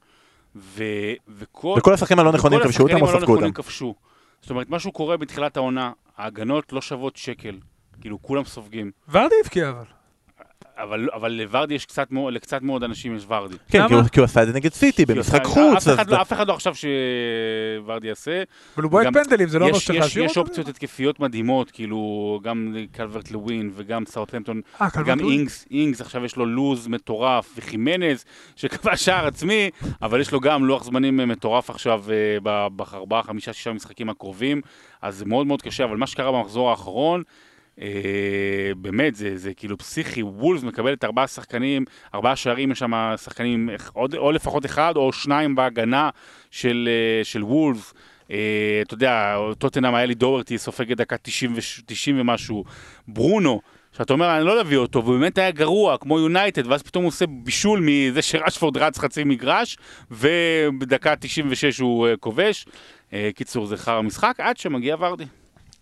[0.56, 0.84] ו...
[1.28, 1.76] וכל...
[1.78, 3.64] וכל השחקנים הלא נכונים כבשו אותם או השחקנים ספגו הלא נכונים אותם.
[3.64, 3.96] כבשו.
[4.42, 7.58] זאת אומרת, משהו קורה בתחילת העונה, ההגנות לא שוות שקל.
[8.02, 8.92] כאילו, כולם סופגים.
[9.12, 9.84] ורדי הבקיע אבל.
[10.82, 13.56] אבל, אבל לוורדי יש קצת מאוד, לקצת מאוד אנשים יש ורדי.
[13.72, 13.88] כן?
[13.88, 16.22] כי הוא- כי הוא עשה את זה נגד סיטי במשחק אף חוץ, אז אחד, לא,
[16.22, 18.44] אף אחד לא חשב שוורדי יעשה.
[18.76, 20.40] אבל הוא בועט פנדלים, זה לא אומר יש, שצריך יש, להשאיר יש אותו?
[20.42, 22.00] אופציות התקפיות מדהימות, כאילו,
[22.44, 25.20] גם קלברט לווין וגם סאוטהמפטון אה, גם.
[25.20, 28.26] אינגס, אינגס עכשיו יש לו לוז מטורף, וחימנז
[28.56, 29.70] שכבש שער עצמי,
[30.02, 32.04] אבל יש לו גם לוח זמנים מטורף עכשיו
[32.44, 34.62] ב- בארבעה, חמישה, שישה משחקים הקרובים,
[35.02, 37.24] אז זה מאוד מאוד קשה, אבל מה שקרה במחזור האחרון,
[38.78, 44.16] באמת, זה, זה כאילו פסיכי, וולס מקבלת ארבעה שחקנים, ארבעה שערים, יש שם שחקנים, עוד,
[44.16, 46.10] או לפחות אחד או שניים בהגנה
[46.52, 47.94] של, אה, של וולס.
[48.32, 48.38] אה,
[48.82, 52.64] אתה יודע, טוטנאם היה לי דוברטי, סופגת דקה 90, וש- 90 ומשהו,
[53.08, 53.62] ברונו,
[53.98, 57.10] שאתה אומר, אני לא אביא אותו, והוא באמת היה גרוע, כמו יונייטד, ואז פתאום הוא
[57.10, 59.78] עושה בישול מזה שרשפורד רץ חצי מגרש,
[60.12, 62.66] ובדקה 96 הוא אה, כובש.
[63.14, 65.26] אה, קיצור, זה חרא משחק, עד שמגיע ורדי.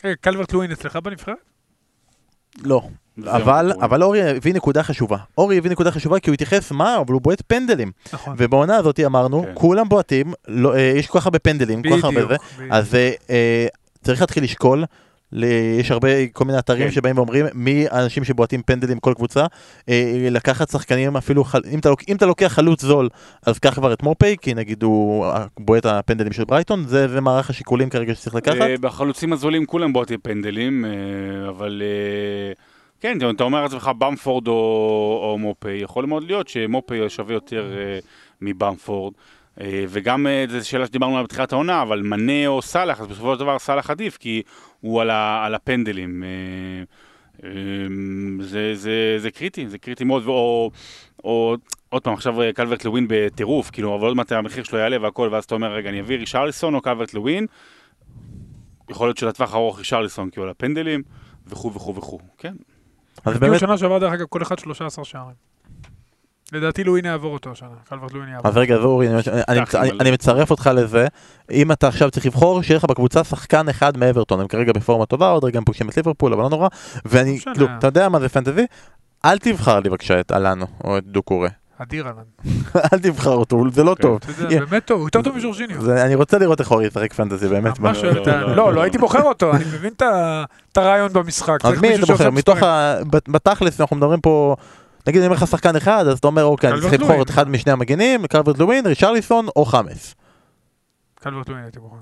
[0.05, 1.56] אה, קלברט לואין אצלך בנבחרת?
[2.63, 2.81] לא.
[3.25, 3.71] אבל.
[3.81, 5.17] אבל אורי הביא נקודה חשובה.
[5.37, 7.91] אורי הביא נקודה חשובה כי הוא התייחס, מה, אבל הוא בועט פנדלים.
[8.13, 8.35] נכון.
[8.37, 9.51] ובעונה הזאת אמרנו, כן.
[9.53, 12.35] כולם בועטים, לא, אה, יש כל כך הרבה פנדלים, כל כך הרבה זה.
[12.69, 13.67] אז אה, אה,
[14.03, 14.83] צריך להתחיל לשקול,
[15.32, 15.43] ל-
[15.80, 16.91] יש הרבה, כל מיני אתרים כן.
[16.91, 19.45] שבאים ואומרים מי האנשים שבועטים פנדלים כל קבוצה,
[19.89, 23.09] אה, לקחת שחקנים אפילו, חל- אם אתה, לוק- אם אתה לוקח חלוץ זול,
[23.45, 25.25] אז קח כבר את מופי, כי נגיד הוא
[25.59, 28.61] בועט הפנדלים של ברייטון, זה, זה מערך השיקולים כרגע שצריך לקחת.
[28.61, 30.91] אה, בחלוצים הזולים כולם בועטי פנדלים, אה,
[31.49, 31.82] אבל
[33.01, 34.53] כן, אתה אומר לעצמך במפורד או,
[35.23, 37.99] או מופי, יכול מאוד להיות שמופי שווה יותר אה,
[38.41, 39.13] מבמפורד.
[39.61, 43.33] אה, וגם אה, זו שאלה שדיברנו עליה בתחילת העונה, אבל מנה או סאלח, אז בסופו
[43.33, 44.41] של דבר סאלח עדיף, כי
[44.81, 46.23] הוא על, ה, על הפנדלים.
[46.23, 46.83] אה,
[48.39, 50.71] זה, זה, זה קריטי, זה קריטי מאוד, או,
[51.23, 51.55] או
[51.89, 55.43] עוד פעם, עכשיו קלברט לווין בטירוף, כאילו, אבל עוד מעט המחיר שלו יעלה והכל, ואז
[55.43, 57.45] אתה אומר, רגע, אני אביא רישרליסון או קלברט לווין,
[58.89, 61.03] יכול להיות שלטווח הארוך רישרליסון, כי הוא על הפנדלים,
[61.47, 62.53] וכו' וכו' וכו', כן.
[63.25, 65.35] אז הגיעו באמת, שנה שעברה, דרך אגב, כל אחד 13 שערים.
[66.51, 68.51] לדעתי לואין יעבור אותו השנה, קלברט לואין יעבור.
[68.51, 69.07] אז רגע, אורי,
[69.99, 71.07] אני, מצרף אותך לזה,
[71.51, 75.29] אם אתה עכשיו צריך לבחור, שיהיה לך בקבוצה שחקן אחד מאברטון, הם כרגע בפורמה טובה,
[75.29, 76.67] עוד רגע הם פוגשים את ליברפול, אבל לא נורא,
[77.05, 77.53] ואני, משנה.
[77.53, 78.65] כאילו, אתה יודע מה זה פנטזי?
[79.25, 81.49] אל תבחר לי בבקשה את אלאנו או את דוקורי.
[81.83, 82.51] אדיר אהלן.
[82.93, 84.01] אל תבחר אותו, זה לא כן.
[84.01, 84.19] טוב.
[84.23, 85.91] אתה יודע, באמת טוב, הוא יותר טוב מז'ורג'יניו.
[85.91, 87.79] אני רוצה לראות איך אורי ישחק פנטזי, באמת.
[87.79, 88.31] ממש לא, אוהב את ה...
[88.31, 88.73] לא, לא, לא, לא.
[88.73, 89.93] לא הייתי בוחר אותו, אני מבין
[90.71, 91.65] את הרעיון במשחק.
[91.65, 92.31] אז מי אתה בוחר?
[92.31, 92.63] מתוך.
[92.63, 92.95] ה...
[93.09, 94.55] בת- בתכלס אנחנו מדברים פה,
[95.07, 97.21] נגיד אני אומר לך שחקן אחד, אז אתה אומר אוקיי, אני צריך לבחור.
[97.21, 100.15] את אחד משני המגנים, קלברט לווין, רישרליסון או חמאס.
[101.15, 101.95] קלברט לואין הייתי בוחר.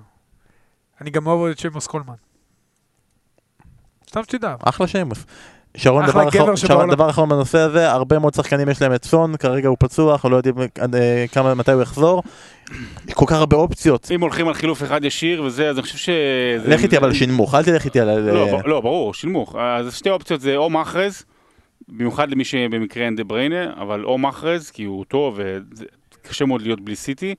[1.01, 2.13] אני גם אוהב את שמוס קולמן.
[4.09, 4.55] סתם שתדע.
[4.63, 5.25] אחלה שיימוס.
[5.77, 6.57] שרון, דבר אחרון-.
[6.57, 10.13] שרון, דבר אחרון בנושא הזה, הרבה מאוד שחקנים יש להם את סון, כרגע הוא פצוע,
[10.13, 12.23] אנחנו לא יודעים עד, אה, כמה, מתי הוא יחזור.
[13.13, 14.11] כל כך הרבה אופציות.
[14.15, 16.09] אם הולכים על חילוף אחד ישיר וזה, אז אני חושב ש...
[16.65, 18.19] לך איתי אבל שינמוך, אל תלך איתי על...
[18.19, 19.55] לא, לא, ברור, שילמוך.
[19.55, 21.23] אז שתי אופציות זה או מחרז,
[21.87, 25.39] במיוחד למי שבמקרה אין דה בריינה, אבל או מחרז, כי הוא טוב
[26.23, 27.35] וקשה מאוד להיות בלי סיטי,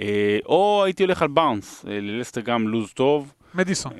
[0.00, 3.32] אה, או הייתי הולך על באונס, אה, ללסטר גם לוז טוב.
[3.54, 3.92] מדיסון.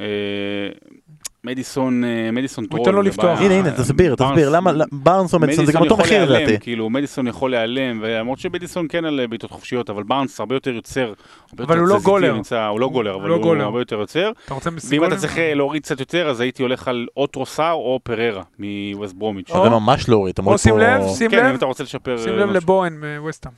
[1.49, 2.81] מדיסון, אה, מדיסון הוא טרול.
[2.81, 3.41] ייתן לו לפתוח.
[3.41, 6.59] הנה, הנה, תסביר, תסביר, למה בארנס או מדיסון זה גם אותו מחיר לדעתי.
[6.61, 11.13] כאילו מדיסון יכול להיעלם, ולמרות שמדיסון כן על בעיטות חופשיות, אבל בארנס הרבה יותר יוצר.
[11.59, 12.41] אבל יותר הוא לא גולר.
[12.69, 13.57] הוא לא גולר, אבל לא הוא.
[13.57, 14.31] הרבה יותר יוצר.
[14.45, 15.13] אתה רוצה ואם מסיגולים?
[15.13, 19.15] אתה צריך אה, להוריד קצת יותר, אז הייתי הולך על או טרוסר או פררה מווסט
[19.15, 19.53] ברומיץ'.
[19.53, 22.19] זה ממש להוריד, או שים לב, שים כן, אם לב, אתה רוצה לשפר...
[22.19, 22.51] שים אה, לב.
[22.51, 23.55] לבוהן מווסטהאם.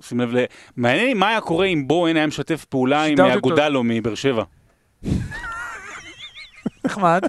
[0.00, 0.44] שים לב ל...
[0.76, 3.20] מעניין לי מה היה קורה אם בואן היה משתף פעולה עם.
[3.20, 4.42] אגודלו מבאר שבע.
[6.84, 7.22] נחמד.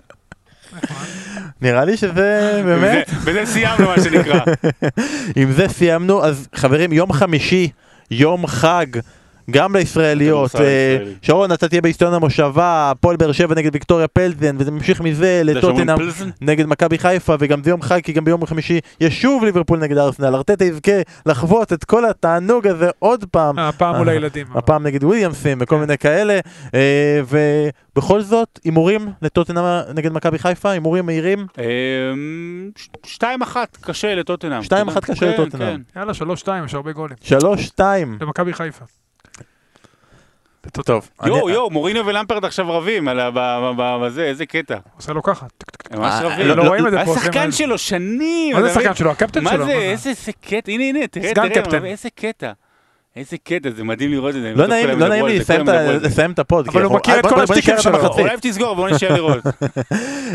[1.61, 4.39] נראה לי שזה באמת, בזה- סיימנו מה שנקרא.
[5.35, 7.69] עם זה סיימנו, אז חברים, יום חמישי,
[8.11, 8.85] יום חג.
[9.51, 10.97] גם לישראליות, אה.
[11.21, 15.97] שרון אתה תהיה באיצטדיון המושבה, הפועל באר שבע נגד ויקטוריה פלזן וזה ממשיך מזה לטוטנאם?
[16.41, 19.97] נגד מכבי חיפה וגם זה יום חג כי גם ביום חמישי יש שוב ליברפול נגד
[19.97, 20.91] ארסנל, ארטטה יזכה
[21.25, 24.47] לחוות את כל התענוג הזה עוד פעם, הפעם מול אה, הילדים.
[24.55, 26.39] הפעם נגד וויליאמסים וכל מיני כאלה
[26.73, 27.21] אה,
[27.95, 29.63] ובכל זאת הימורים לטוטנאם
[29.95, 31.63] נגד מכבי חיפה, הימורים מהירים אמ,
[32.75, 34.63] ש- שתיים אחת קשה לטוטנאם.
[34.63, 34.99] שתיים אתה יודע.
[34.99, 35.77] אחת קשה כן, לטוטנהאם.
[35.93, 35.99] כן.
[35.99, 37.17] יאללה, שלוש שתיים, יש הרבה גולים.
[37.21, 38.85] שלוש, שתיים, למכבי חיפה.
[40.71, 44.77] טוב, יואו, יואו, מוריניו ולמפרד עכשיו רבים על ה- ב- ב- ב- בזה, איזה קטע.
[44.97, 45.45] עושה לו ככה.
[45.91, 46.47] הם ממש אה, רבים.
[46.47, 48.55] לא- לא רואים את זה פה, השחקן שלו שנים.
[48.55, 48.69] מה זה?
[48.71, 49.11] השחקן שלו?
[49.11, 49.65] הקפטן שלו.
[49.65, 52.51] זה, מה איזה איזה קטע, הנה הנה, תראה, תראה, איזה קטע.
[53.15, 54.53] איזה קטע, זה מדהים לראות את זה.
[54.55, 55.39] לא בטוח נעים לא נעים לי
[55.99, 57.99] לסיים את הפוד, אבל הוא מכיר את כל השטיקים שלו.
[57.99, 58.19] המחצית.
[58.19, 59.45] אולי תסגור, בוא נשאר לראות.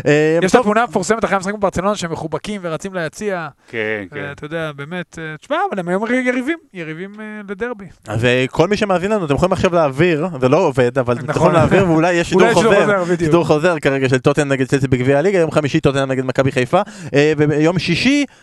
[0.07, 3.47] אה, יש את התמונה המפורסמת אחרי המשחק בברצלונה שהם מחובקים ורצים ליציע.
[3.67, 4.31] כן, כן.
[4.31, 7.85] אתה יודע, באמת, אה, תשמע, אבל הם היום יריבים, יריבים אה, לדרבי.
[8.07, 11.23] אז אה, כל מי שמאזין לנו, אתם יכולים עכשיו להעביר, זה לא עובד, אבל אתם
[11.23, 11.35] נכון.
[11.35, 13.03] יכולים להעביר ואולי יש שידור חוזר.
[13.19, 16.81] שידור חוזר כרגע של טוטן נגד צלסי בגביע הליגה, יום חמישי טוטן נגד מכבי חיפה,
[17.13, 18.33] אה, וביום שישי, אה,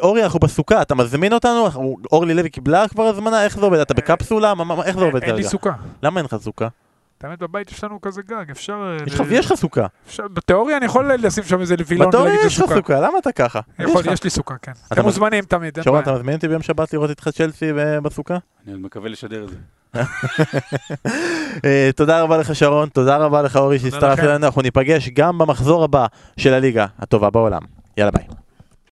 [0.00, 1.66] אורי אנחנו בסוכה, אתה מזמין אותנו?
[1.66, 3.44] אנחנו- אורלי לוי קיבלה כבר הזמנה?
[3.44, 3.78] איך זה עובד?
[3.78, 4.54] אתה בקפסולה?
[4.54, 5.48] מה- מה- איך זה עובד אין לי כרגע?
[5.48, 5.70] סוכה.
[6.02, 6.68] למה אין לך סוכה?
[7.22, 8.96] האמת, בבית יש לנו כזה גג, אפשר...
[9.00, 9.86] אה, יש לך- ל- יש לך סוכה.
[10.06, 12.74] אפשר- בתיאוריה אני יכול לשים שם איזה וילון בתיאוריה ולהגיד יש לך סוכה.
[12.74, 13.60] סוכה, למה אתה ככה?
[13.78, 14.12] יכול, יש לך.
[14.12, 14.72] יש לי סוכה, כן.
[14.72, 16.02] אתה אתם מז- מוזמנים תמיד, אין שרון, בעיה.
[16.14, 17.66] אתה מזמין אותי ביום שבת לראות איתך צ'לסי
[18.02, 18.34] בסוכה?
[18.66, 19.56] אני עוד מקווה לשדר את זה.
[21.64, 24.28] אה, תודה רבה לך שרון, תודה רבה לך אורי שהצטרפת לכם.
[24.28, 26.06] אלינו, אנחנו ניפגש גם במחזור הבא
[26.36, 27.62] של הליגה הטובה בעולם.
[27.96, 28.24] יאללה ביי.